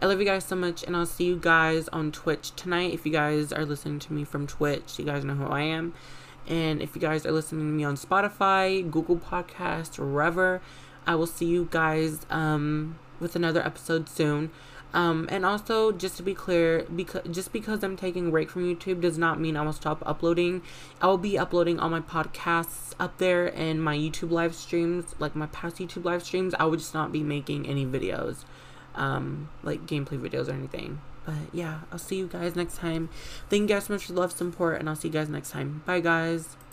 I 0.01 0.07
love 0.07 0.19
you 0.19 0.25
guys 0.25 0.43
so 0.43 0.55
much, 0.55 0.83
and 0.83 0.95
I'll 0.95 1.05
see 1.05 1.25
you 1.25 1.37
guys 1.37 1.87
on 1.89 2.11
Twitch 2.11 2.55
tonight. 2.55 2.93
If 2.93 3.05
you 3.05 3.11
guys 3.11 3.53
are 3.53 3.63
listening 3.63 3.99
to 3.99 4.13
me 4.13 4.23
from 4.23 4.47
Twitch, 4.47 4.97
you 4.97 5.05
guys 5.05 5.23
know 5.23 5.35
who 5.35 5.45
I 5.45 5.61
am. 5.61 5.93
And 6.47 6.81
if 6.81 6.95
you 6.95 7.01
guys 7.01 7.25
are 7.25 7.31
listening 7.31 7.67
to 7.67 7.73
me 7.73 7.83
on 7.83 7.95
Spotify, 7.95 8.89
Google 8.89 9.17
Podcast, 9.17 9.99
or 9.99 10.05
wherever, 10.05 10.61
I 11.07 11.15
will 11.15 11.27
see 11.27 11.45
you 11.45 11.67
guys 11.71 12.25
um, 12.29 12.97
with 13.25 13.35
another 13.35 13.65
episode 13.65 14.07
soon. 14.07 14.51
Um, 14.93 15.27
and 15.29 15.45
also, 15.45 15.91
just 15.91 16.15
to 16.17 16.23
be 16.23 16.33
clear, 16.33 16.83
because 16.83 17.23
just 17.29 17.51
because 17.51 17.83
I'm 17.83 17.97
taking 17.97 18.27
a 18.27 18.31
break 18.31 18.49
from 18.49 18.63
YouTube 18.63 19.01
does 19.01 19.17
not 19.17 19.41
mean 19.41 19.57
I 19.57 19.63
will 19.63 19.73
stop 19.73 20.01
uploading. 20.05 20.61
I 21.01 21.07
will 21.07 21.17
be 21.17 21.37
uploading 21.37 21.79
all 21.79 21.89
my 21.89 21.99
podcasts 21.99 22.93
up 22.97 23.17
there 23.17 23.47
and 23.47 23.83
my 23.83 23.97
YouTube 23.97 24.31
live 24.31 24.55
streams, 24.55 25.15
like 25.19 25.35
my 25.35 25.47
past 25.47 25.77
YouTube 25.77 26.05
live 26.05 26.23
streams. 26.23 26.53
I 26.57 26.65
would 26.65 26.79
just 26.79 26.93
not 26.93 27.11
be 27.11 27.23
making 27.23 27.67
any 27.67 27.85
videos 27.85 28.45
um, 28.95 29.49
like 29.63 29.85
gameplay 29.85 30.19
videos 30.19 30.47
or 30.47 30.53
anything. 30.53 31.01
But 31.25 31.35
yeah, 31.51 31.81
I'll 31.91 31.99
see 31.99 32.17
you 32.17 32.27
guys 32.27 32.55
next 32.55 32.77
time. 32.77 33.09
Thank 33.49 33.61
you 33.61 33.67
guys 33.67 33.85
so 33.85 33.93
much 33.93 34.05
for 34.05 34.13
the 34.13 34.19
love 34.19 34.31
support, 34.31 34.79
and 34.79 34.87
I'll 34.87 34.95
see 34.95 35.07
you 35.07 35.13
guys 35.13 35.29
next 35.29 35.51
time. 35.51 35.81
Bye, 35.85 35.99
guys. 35.99 36.55